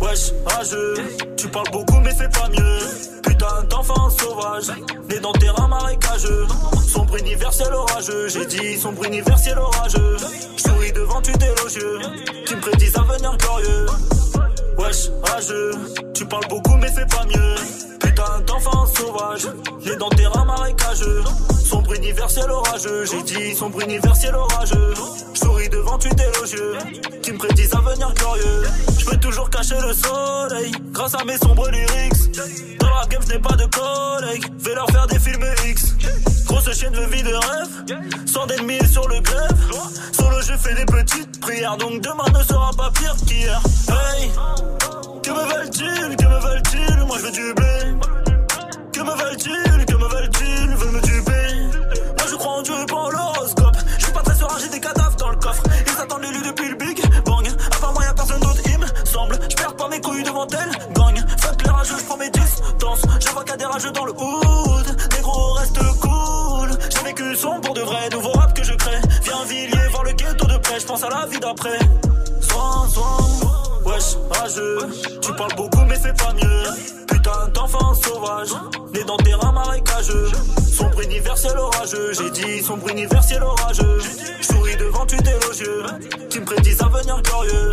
[0.00, 0.94] Wesh, rageux,
[1.36, 2.78] tu parles beaucoup mais fais pas mieux.
[3.22, 4.68] Putain d'enfant sauvage,
[5.10, 6.46] né dans terrain marécageux.
[6.86, 10.16] Sombre universel orageux, j'ai dit sombre universel orageux.
[10.56, 11.98] Souris devant tu d'élogieux,
[12.46, 13.86] qui me prédisent un avenir glorieux.
[14.78, 15.70] Wesh, rageux,
[16.14, 17.54] tu parles beaucoup mais fais pas mieux.
[17.98, 19.46] Putain d'enfant sauvage,
[19.84, 21.22] né dans terrain marécageux.
[21.64, 24.94] Sombre universel orageux, j'ai dit sombre universel orageux.
[25.36, 26.78] Souris devant tu d'élogieux,
[27.22, 28.62] qui me prédisent un avenir glorieux.
[28.98, 32.78] Je peux toujours cacher le soleil, grâce à mes sombres lyrics.
[32.78, 35.94] Dans la game, je n'ai pas de collègues, vais leur faire des films X.
[36.46, 39.56] Grosse chienne de vie de rêve, sans d'ennemis sur le grève.
[40.12, 43.60] Solo, je fais des petites prières, donc demain ne sera pas pire qu'hier.
[43.88, 44.30] Hey,
[45.22, 47.04] que me veulent-ils, que me veulent-ils?
[47.06, 47.94] Moi je veux du blé.
[48.92, 50.74] Que me veulent-ils, que me veulent-ils?
[50.76, 51.16] Veulent me tuer.
[52.18, 52.96] Moi je crois en Dieu et pas
[60.22, 61.24] devant elle, gagne.
[61.38, 63.02] Fuck les rageux, je prends mes distances.
[63.20, 64.96] Je vois a des rageux dans le hood.
[65.14, 66.70] Négro reste cool.
[66.90, 69.00] J'ai vécu son pour de vrai, nouveau rap que je crée.
[69.22, 71.78] Viens Villiers voir le ghetto de près, je pense à la vie d'après.
[72.40, 73.18] Soin, soin.
[73.84, 74.78] Wesh, rageux,
[75.22, 77.04] tu parles beaucoup mais fais pas mieux.
[77.06, 78.48] Putain d'enfant sauvage,
[78.92, 80.30] né dans terrain marécageux.
[80.72, 83.98] Sombre universel orageux, j'ai dit sombre universel orageux.
[84.40, 85.84] Je souris devant tu d'élogieux,
[86.28, 87.70] qui me prédisent un avenir glorieux.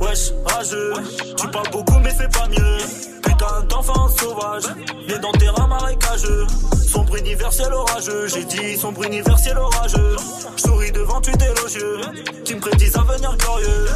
[0.00, 0.92] Wesh, rageux,
[1.36, 2.78] tu parles beaucoup mais fais pas mieux.
[3.22, 4.64] Putain d'enfant sauvage,
[5.08, 6.46] né dans terrain marécageux.
[6.88, 10.16] Sombre universel orageux, j'ai dit sombre universel orageux.
[10.56, 12.00] Souris devant tu d'élogieux,
[12.44, 13.86] qui me prédisent un avenir glorieux.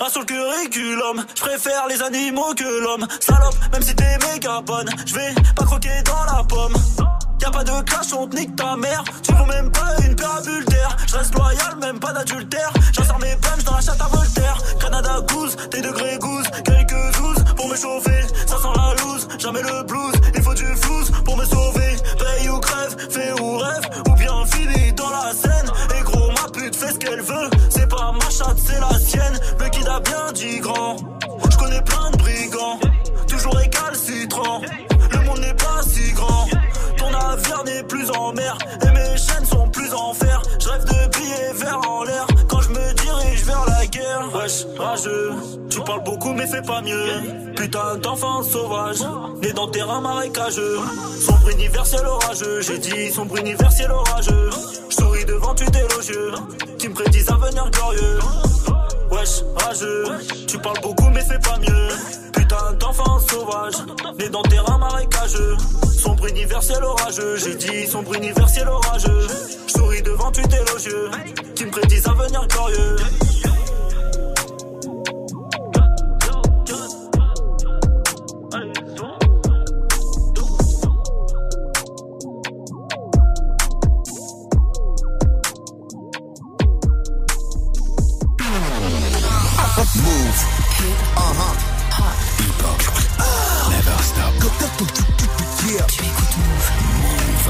[0.00, 3.06] Un sur le curriculum, je préfère les animaux que l'homme.
[3.20, 6.74] Salope, même si t'es méga bonne, je vais pas croquer dans la pomme.
[7.40, 9.02] Y'a pas de clash, on te nique ta mère.
[9.22, 10.96] Tu vaux même pas une parabule d'air.
[11.06, 12.70] Je reste loyal, même pas d'adultère.
[12.92, 14.58] J'insère mes punch dans la chatte à Voltaire.
[14.78, 16.46] Canada Goose, tes degrés goose.
[16.64, 18.22] Quelques douze pour me chauffer.
[18.46, 20.14] Ça sent la loose, jamais le blues.
[20.34, 21.96] Il faut du flouze pour me sauver.
[22.18, 23.88] Paye ou crève, fais ou rêve.
[24.08, 25.70] Ou bien fini dans la scène.
[25.98, 27.48] Et gros, ma pute fait ce qu'elle veut.
[27.70, 29.40] C'est pas ma chatte, c'est la sienne.
[29.58, 30.96] Le kid a bien dit grand.
[31.50, 32.78] Je connais plein de brigands.
[33.26, 34.60] Toujours récalcitrant.
[35.10, 36.46] Le monde n'est pas si grand.
[37.30, 40.42] Navire n'est plus en mer et mes chaînes sont plus en fer.
[40.58, 44.28] Je rêve de billets verts en l'air quand je me dirige vers la guerre.
[44.34, 45.34] Wesh, rageux,
[45.70, 47.52] tu parles beaucoup mais fais pas mieux.
[47.54, 48.98] Putain d'enfant sauvage,
[49.42, 50.78] né dans terrain marécageux.
[51.20, 54.50] Sombre universel orageux, j'ai dit sombre universel orageux.
[54.88, 56.32] Je souris devant tu d'élogieux,
[56.78, 58.18] qui me prédisent un avenir glorieux.
[59.10, 60.04] Wesh, rageux,
[60.46, 61.88] tu parles beaucoup mais fais pas mieux.
[62.32, 63.74] Putain d'enfant sauvage,
[64.18, 65.56] né dans terrain marécageux.
[65.98, 69.26] Sombre universel orageux, j'ai dit sombre universel orageux.
[69.66, 71.10] Je souris devant tu d'élogieux,
[71.54, 72.96] qui me prédisent un avenir glorieux.
[90.90, 91.14] Move.
[91.16, 91.54] Uh huh.
[92.40, 92.78] Hip hop.
[93.70, 94.32] Never stop.
[95.70, 95.86] Yeah.
[95.86, 96.36] Tu écoutes
[97.02, 97.46] Move.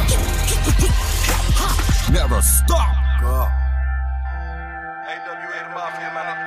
[2.12, 3.01] Never stop.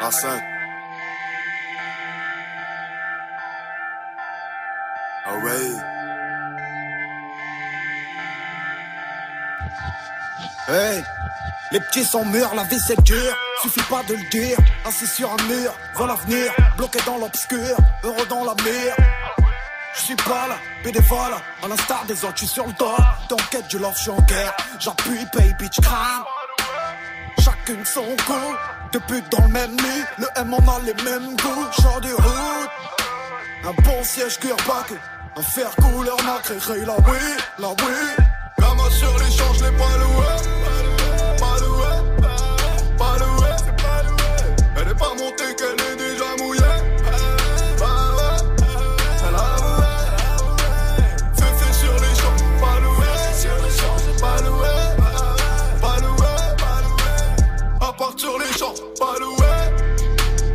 [0.03, 0.41] Hassan.
[5.25, 5.93] Alright.
[10.67, 11.03] Hey,
[11.71, 13.35] les petits sont mûrs, la vie c'est dur.
[13.61, 14.57] Suffit pas de le dire.
[14.85, 16.51] Assis sur un mur, voit l'avenir.
[16.77, 18.95] Bloqué dans l'obscur, heureux dans la mire.
[19.95, 21.33] Je suis pas là, bénévole.
[21.63, 22.95] À l'instar des autres, je suis sur le dos.
[23.29, 24.53] T'enquête du love, je suis en guerre.
[24.79, 26.23] J'appuie, pay, bitch, crame.
[27.39, 28.05] Chacune son.
[28.91, 30.03] Deux putes dans le même lit.
[30.17, 31.81] Le M on a les mêmes goûts.
[31.81, 32.69] Genre de route.
[33.65, 34.95] Un bon siège cuir baqué.
[35.35, 36.55] Un fer couleur nacré.
[36.85, 37.17] La oui,
[37.59, 38.23] la oui
[39.53, 40.31] je l'ai pas loué.
[41.39, 41.91] Pas loué,
[42.97, 43.51] pas loué.
[44.77, 46.61] Elle est pas montée qu'elle est déjà mouillée.
[54.19, 54.67] Pas loué,
[55.81, 57.11] pas loué, pas loué.
[57.81, 59.53] À part sur les champs, pas loué.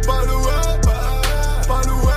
[0.07, 0.59] pas loué,
[1.67, 2.13] pas loué.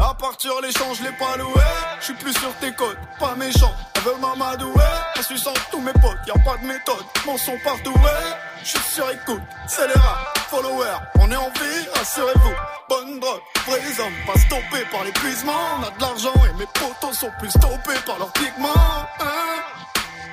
[0.00, 1.62] À partir l'échange, je l'ai pas loué.
[2.00, 3.74] Je suis plus sur tes côtes, pas méchant.
[3.94, 4.99] Elle veut m'amadouer.
[5.20, 7.04] En suçant tous mes potes, y a pas de méthode.
[7.26, 8.32] Mon son partout, ouais.
[8.62, 10.96] Je suis sur écoute, c'est les rats, followers.
[11.18, 12.54] On est en vie, rassurez-vous.
[12.88, 15.52] Bonne drogue, vrais hommes, pas stoppés par l'épuisement.
[15.78, 18.72] On a de l'argent et mes potos sont plus stoppés par leurs pigments.
[19.20, 19.60] Hein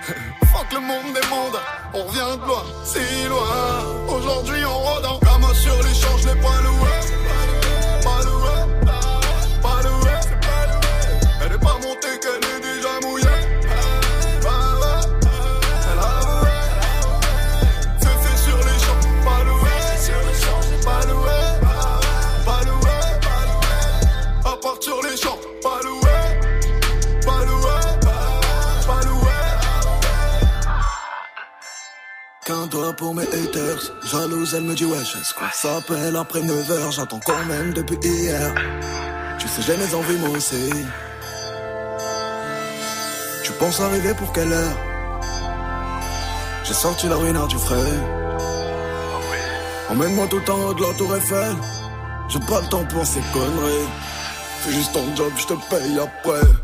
[0.54, 1.60] Fuck le monde des mondes,
[1.94, 4.16] on revient de loin, si loin.
[4.16, 6.30] Aujourd'hui on rôde en gamin sur les champs, je
[32.70, 37.45] Pour mes haters, jalouse elle me dit wesh est-ce qu'on s'appelle après 9h, j'attends quand
[37.45, 38.53] même depuis hier.
[39.39, 40.70] Tu sais j'ai mes envies moi aussi.
[43.43, 44.78] Tu penses arriver pour quelle heure?
[46.65, 47.93] J'ai sorti la ruinard du frais.
[49.89, 51.55] Emmène-moi tout en haut de la tour Eiffel.
[52.28, 53.88] J'ai pas le temps pour ces conneries.
[54.61, 56.57] Fais juste ton job, je te paye après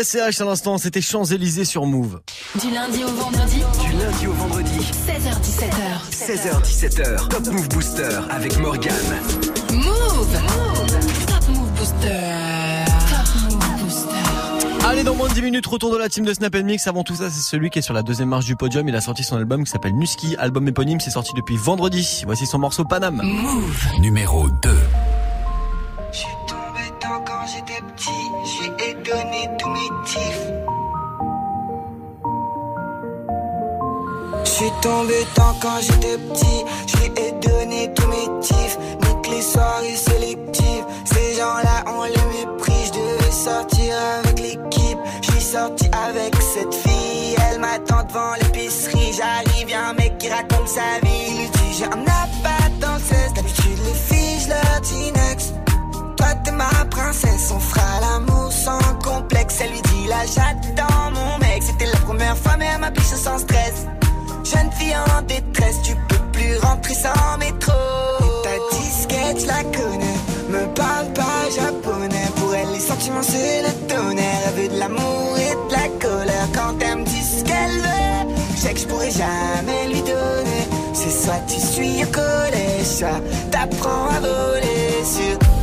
[0.00, 2.22] À l'instant, c'était Champs-Élysées sur Move.
[2.58, 3.62] Du lundi au vendredi.
[3.84, 6.08] Du lundi au vendredi, 16h17h.
[6.10, 8.94] 16h17h, Top Move Booster avec Morgane.
[9.74, 10.40] Move.
[11.26, 12.18] Top Move Booster.
[13.10, 14.86] Top Move Booster.
[14.86, 16.86] Allez, dans moins de 10 minutes, retour de la team de Snap Mix.
[16.86, 18.88] Avant tout ça, c'est celui qui est sur la deuxième marche du podium.
[18.88, 22.22] Il a sorti son album qui s'appelle Nuski, album éponyme, c'est sorti depuis vendredi.
[22.24, 23.20] Voici son morceau Paname.
[23.22, 23.86] Move.
[24.00, 24.70] Numéro 2.
[26.10, 28.10] J'suis tombé tant quand j'étais petit,
[30.04, 30.46] tifs.
[34.44, 38.78] J'suis tombé tant quand j'étais petit, j'lui ai donné tous mes tifs.
[39.02, 42.72] Nique les soirées sélectives, ces gens-là ont le mépris.
[42.86, 47.36] J'devais sortir avec l'équipe, j'suis sorti avec cette fille.
[47.50, 51.44] Elle m'attend devant l'épicerie, j'arrive, y'a un mec qui raconte sa vie.
[51.44, 55.54] Il dit j'ai un appart dans le 16, d'habitude les filles j'leur dis next.
[56.16, 58.29] Toi t'es ma princesse, on fera l'amour
[58.64, 59.56] sans complexe.
[59.60, 61.62] Elle lui dit là j'attends mon mec.
[61.62, 63.86] C'était la première fois mais elle m'a piché sans stress.
[64.44, 67.72] Jeune fille en détresse, tu peux plus rentrer sans métro.
[68.20, 70.18] Et ta disquette, je la connais.
[70.48, 72.28] Me parle pas japonais.
[72.36, 74.40] Pour elle, les sentiments c'est le tonnerre.
[74.48, 76.48] Elle veut de l'amour et de la colère.
[76.54, 80.64] Quand elle me dit ce qu'elle veut, je sais que je pourrais jamais lui donner.
[80.92, 85.59] C'est soit tu suis au collège, soit t'apprends à voler sur.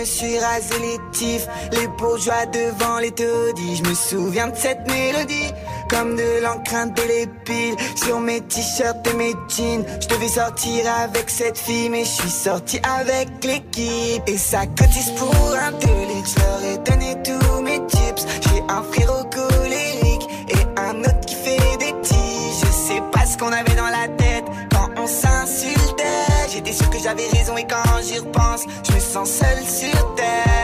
[0.00, 1.46] Me suis rasé les tifs.
[1.72, 5.52] Les bourgeois devant les taudis, je me souviens de cette mélodie.
[5.90, 9.84] Comme de de l'épile sur mes t-shirts et mes jeans.
[10.00, 14.22] Je devais sortir avec cette fille, mais je suis sorti avec l'équipe.
[14.26, 15.34] Et ça cotise pour
[15.66, 18.24] un litre, je leur ai donné tous mes tips.
[18.46, 22.50] J'ai un frérot colérique et un autre qui fait des petits.
[22.62, 24.19] Je sais pas ce qu'on avait dans la tête
[26.70, 30.60] J'étais sûr que j'avais raison et quand j'y repense, je me sens seul sur terre.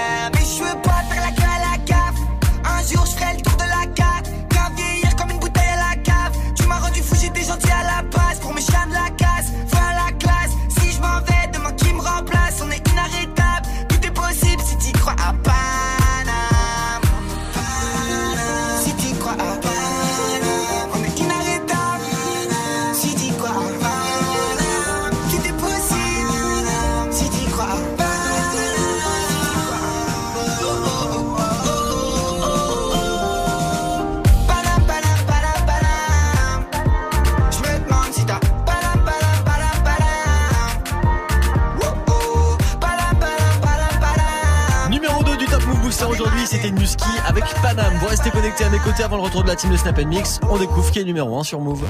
[49.17, 50.41] Le retour de la team de Snap Mix.
[50.51, 51.83] On découvre qui est numéro 1 sur Move.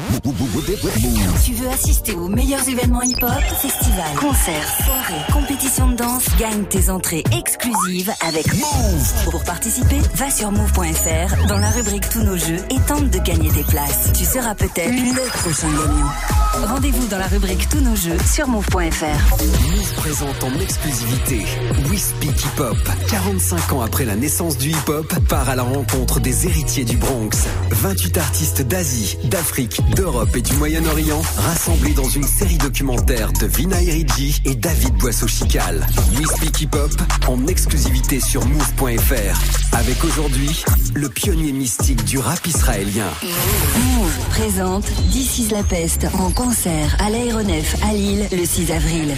[1.44, 6.90] Tu veux assister aux meilleurs événements hip-hop, festivals, concerts, soirées, compétitions de danse, gagne tes
[6.90, 9.30] entrées exclusives avec Move.
[9.30, 13.50] Pour participer, va sur move.fr dans la rubrique Tous nos jeux et tente de gagner
[13.50, 14.12] tes places.
[14.12, 16.45] Tu seras peut-être le prochain gagnant.
[16.64, 19.42] Rendez-vous dans la rubrique Tous nos jeux sur move.fr.
[19.42, 21.44] Move présente en exclusivité
[21.90, 22.76] We Speak Hip Hop.
[23.08, 26.96] 45 ans après la naissance du hip hop, part à la rencontre des héritiers du
[26.96, 27.46] Bronx.
[27.70, 33.82] 28 artistes d'Asie, d'Afrique, d'Europe et du Moyen-Orient rassemblés dans une série documentaire de Vina
[33.82, 35.86] Eridji et David Boisseau-Chical.
[36.18, 36.92] We Speak Hip Hop
[37.28, 39.65] en exclusivité sur move.fr.
[39.78, 40.64] Avec aujourd'hui
[40.94, 43.10] le pionnier mystique du rap israélien.
[43.22, 49.14] Move présente This is la peste en concert à l'aéronef à Lille le 6 avril.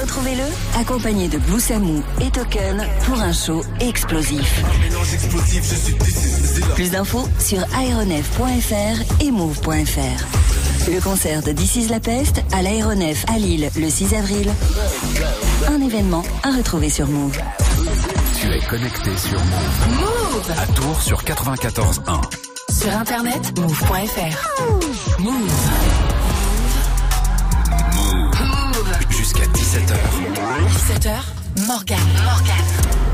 [0.00, 0.44] Retrouvez-le
[0.80, 1.60] accompagné de Blue
[2.22, 4.62] et Token pour un show explosif.
[6.74, 10.90] Plus d'infos sur aéronef.fr et move.fr.
[10.90, 14.50] Le concert de This is la peste à l'aéronef à Lille le 6 avril.
[15.70, 17.38] Un événement à retrouver sur Move.
[18.40, 19.98] Tu es connecté sur Move.
[19.98, 22.20] Move À Tours sur 94.1.
[22.72, 25.20] Sur internet, move.fr.
[25.20, 25.52] Move.
[29.10, 29.94] Jusqu'à 17h.
[30.72, 31.98] 17h, Morgan.
[32.24, 33.07] Morgan.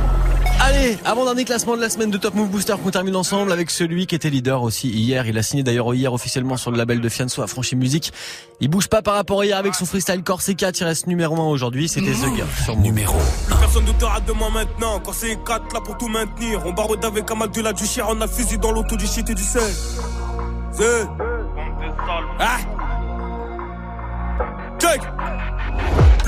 [0.67, 4.07] Allez, avant-dernier classement de la semaine de Top Move Booster qu'on termine ensemble avec celui
[4.07, 5.27] qui était leader aussi hier.
[5.27, 8.15] Il a signé d'ailleurs hier officiellement sur le label de Fianso à Franchi Musique.
[8.61, 11.45] Il bouge pas par rapport à hier avec son freestyle Corsica qui reste numéro 1
[11.49, 11.87] aujourd'hui.
[11.87, 12.79] C'était The Girl sur.
[12.79, 13.15] Numéro
[13.47, 15.01] Plus personne ne te rate de moi maintenant.
[15.01, 16.63] Quand c'est 4 là pour tout maintenir.
[16.65, 18.07] On barode avec un mal de la du chien.
[18.09, 19.71] On a fusil dans l'auto du shit et du sel.
[20.73, 21.07] C'est.
[22.41, 22.59] Ah!
[24.81, 25.03] Check!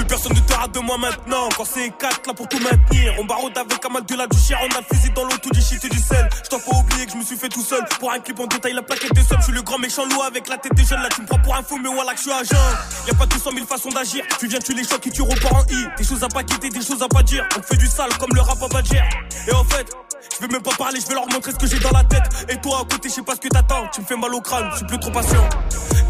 [0.09, 1.49] Personne ne te rate de moi maintenant.
[1.57, 3.15] Quand c'est 4 là pour tout maintenir.
[3.19, 4.57] On barode avec un mal de la du chien.
[4.63, 6.29] On a fusil dans l'auto du shit et du sel.
[6.45, 7.85] Je t'en pas oublier que je me suis fait tout seul.
[7.99, 9.39] Pour un clip en détail, la plaquette des sommes.
[9.41, 11.03] Je suis le grand méchant loup avec la tête des jeunes.
[11.03, 12.77] Là, tu me prends pour un fou, mais voilà que je suis à jeun.
[13.07, 14.25] Y'a pas 200 000 façons d'agir.
[14.39, 15.87] Tu viens, tu les chocs et tu repars en I.
[15.99, 17.45] Des choses à pas quitter, des choses à pas dire.
[17.57, 19.03] On te fait du sale comme le rap à Badger.
[19.49, 19.87] Et en fait,
[20.35, 22.25] je vais même pas parler, je vais leur montrer ce que j'ai dans la tête.
[22.49, 23.87] Et toi à côté, je sais pas ce que t'attends.
[23.93, 25.49] Tu me fais mal au crâne, je suis plus trop patient.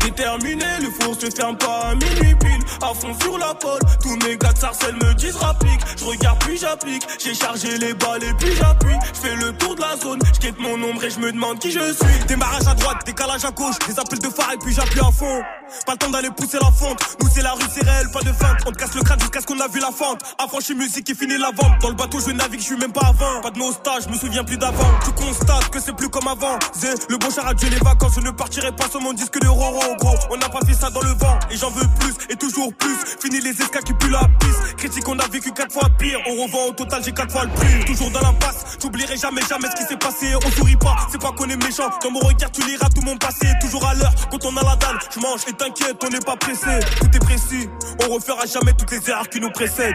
[0.01, 2.61] Déterminé, le four se ferme pas à minuit pile.
[2.83, 5.81] À fond sur la pole, tous mes gars de sarcelles me disent rapplique.
[5.99, 8.97] Je regarde puis j'applique, j'ai chargé les balles et puis j'appuie.
[9.15, 11.59] Je fais le tour de la zone, je quitte mon ombre et je me demande
[11.59, 12.25] qui je suis.
[12.29, 15.43] Démarrage à droite, décalage à gauche, des appels de phare et puis j'appuie à fond.
[15.85, 18.33] Pas le temps d'aller pousser la fonte, nous c'est la rue, c'est réel, pas de
[18.33, 18.59] feinte.
[18.67, 20.23] On te casse le crâne jusqu'à ce qu'on a vu la fente.
[20.39, 21.81] Affranchi musique et fini la vente.
[21.81, 23.41] Dans le bateau, je navigue, je suis même pas avant.
[23.41, 24.91] Pas de nostalgie, je me souviens plus d'avant.
[25.05, 26.59] Tu constates que c'est plus comme avant.
[26.75, 29.41] Zé, le bon char a tué les vacances, je ne partirai pas sur mon disque
[29.41, 30.17] de Roro, gros.
[30.31, 32.97] On n'a pas fait ça dans le vent, et j'en veux plus, et toujours plus.
[33.21, 34.77] Fini les escas qui puent la piste.
[34.77, 36.19] Critique, on a vécu quatre fois pire.
[36.27, 37.85] On revend au total, j'ai quatre fois le prix.
[37.87, 40.35] Toujours dans l'impasse, j'oublierai jamais, jamais ce qui s'est passé.
[40.45, 41.91] On sourit pas, c'est pas qu'on est méchant.
[42.03, 43.49] Dans mon regard, tu liras tout mon passé.
[43.61, 46.37] Toujours à l'heure, quand on a la dalle, je mange et t'inquiète, on n'est pas
[46.37, 46.81] pressé.
[47.01, 47.69] Tout est précis,
[48.07, 49.95] on refera jamais toutes les erreurs qui nous précèdent.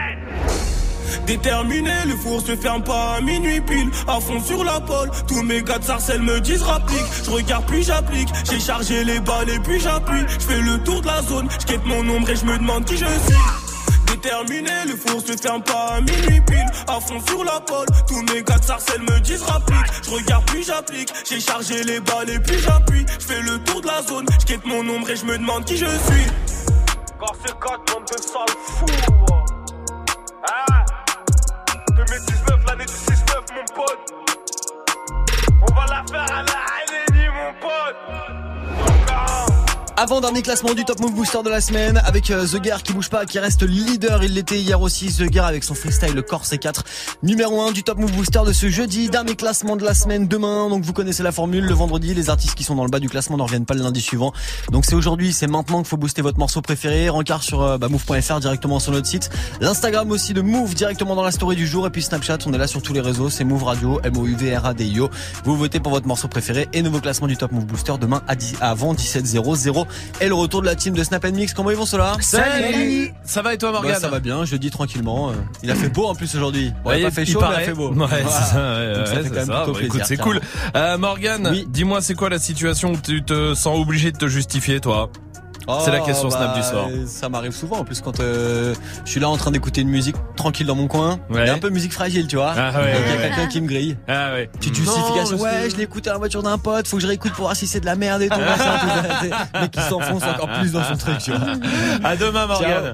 [1.26, 3.90] Déterminé, le four se ferme pas à minuit pile.
[4.08, 7.04] À fond sur la pole, tous mes gars de sarcelles me disent rapplique.
[7.24, 10.24] Je regarde puis j'applique, j'ai chargé les balles et puis j'appuie.
[10.28, 12.96] Je fais le tour de la zone, je mon ombre et je me demande qui
[12.96, 13.71] je suis.
[14.22, 16.66] Déterminé, le four se ferme pas à minuit pile.
[16.86, 19.78] À fond sur la pole, tous mes gars de sarcelles me disent rapplique.
[20.04, 23.04] Je regarde puis j'applique, j'ai chargé les balles et puis j'appuie.
[23.18, 25.64] Je fais le tour de la zone, je quitte mon ombre et je me demande
[25.64, 26.26] qui je suis.
[27.18, 28.86] Car c'est 4 monde de sale fou.
[30.48, 30.84] Ah
[31.96, 33.16] 2019, l'année du 6-9,
[33.54, 34.14] mon pote.
[35.68, 38.31] On va la faire à la LNI, mon pote.
[40.02, 43.08] Avant-dernier classement du Top Move Booster de la semaine avec euh, The Gear qui bouge
[43.08, 44.24] pas, qui reste leader.
[44.24, 46.80] Il l'était hier aussi, The Gear avec son freestyle Corse C4.
[47.22, 49.08] Numéro 1 du Top Move Booster de ce jeudi.
[49.10, 50.68] Dernier classement de la semaine demain.
[50.68, 51.64] Donc vous connaissez la formule.
[51.66, 53.82] Le vendredi, les artistes qui sont dans le bas du classement ne reviennent pas le
[53.84, 54.32] lundi suivant.
[54.72, 57.08] Donc c'est aujourd'hui, c'est maintenant qu'il faut booster votre morceau préféré.
[57.08, 59.30] Rencard sur euh, bah, move.fr directement sur notre site.
[59.60, 61.86] L'Instagram aussi de Move directement dans la story du jour.
[61.86, 63.30] Et puis Snapchat, on est là sur tous les réseaux.
[63.30, 65.10] C'est Move Radio, M-O-U-V-R-A-D-I-O.
[65.44, 68.34] Vous votez pour votre morceau préféré et nouveau classement du Top Move Booster demain à
[68.34, 69.86] 10, avant 17h00.
[70.20, 71.52] Et le retour de la team de Snap Mix.
[71.54, 73.92] Comment ils vont cela Salut Ça va et toi Morgane?
[73.92, 75.30] Bah, Ça va bien, je dis tranquillement.
[75.30, 76.72] Euh, Il a fait beau en plus aujourd'hui.
[76.84, 77.62] Bon, Ouais, il a pas fait il chaud, mais il paraît.
[77.62, 77.88] a fait beau.
[77.90, 78.28] Ouais, Voilà.
[78.28, 79.52] c'est ça, ouais, Donc ça ouais, fait quand même ça.
[79.56, 80.40] plutôt Bah, plaisir, écoute, c'est cool.
[80.76, 84.80] Euh, Morgane, dis-moi, c'est quoi la situation où tu te sens obligé de te justifier,
[84.80, 85.10] toi?
[85.84, 86.88] C'est la Oh, question bah, snap du soir.
[87.06, 90.16] Ça m'arrive souvent en plus quand euh, je suis là en train d'écouter une musique
[90.36, 91.20] tranquille dans mon coin.
[91.30, 91.42] Ouais.
[91.42, 92.52] Il y a un peu musique fragile, tu vois.
[92.56, 93.48] Ah ouais, Et qu'il y a quelqu'un ouais.
[93.48, 93.96] qui me grille.
[94.08, 94.50] Ah ouais.
[94.58, 95.36] Petite Non, justification.
[95.38, 96.88] Ouais, je l'ai écouté à la voiture d'un pote.
[96.88, 98.38] Faut que je réécoute pour voir si c'est de la merde et tout.
[99.60, 101.40] Mais qui s'enfonce encore plus dans son truc, tu vois.
[102.04, 102.90] À demain, Morgane.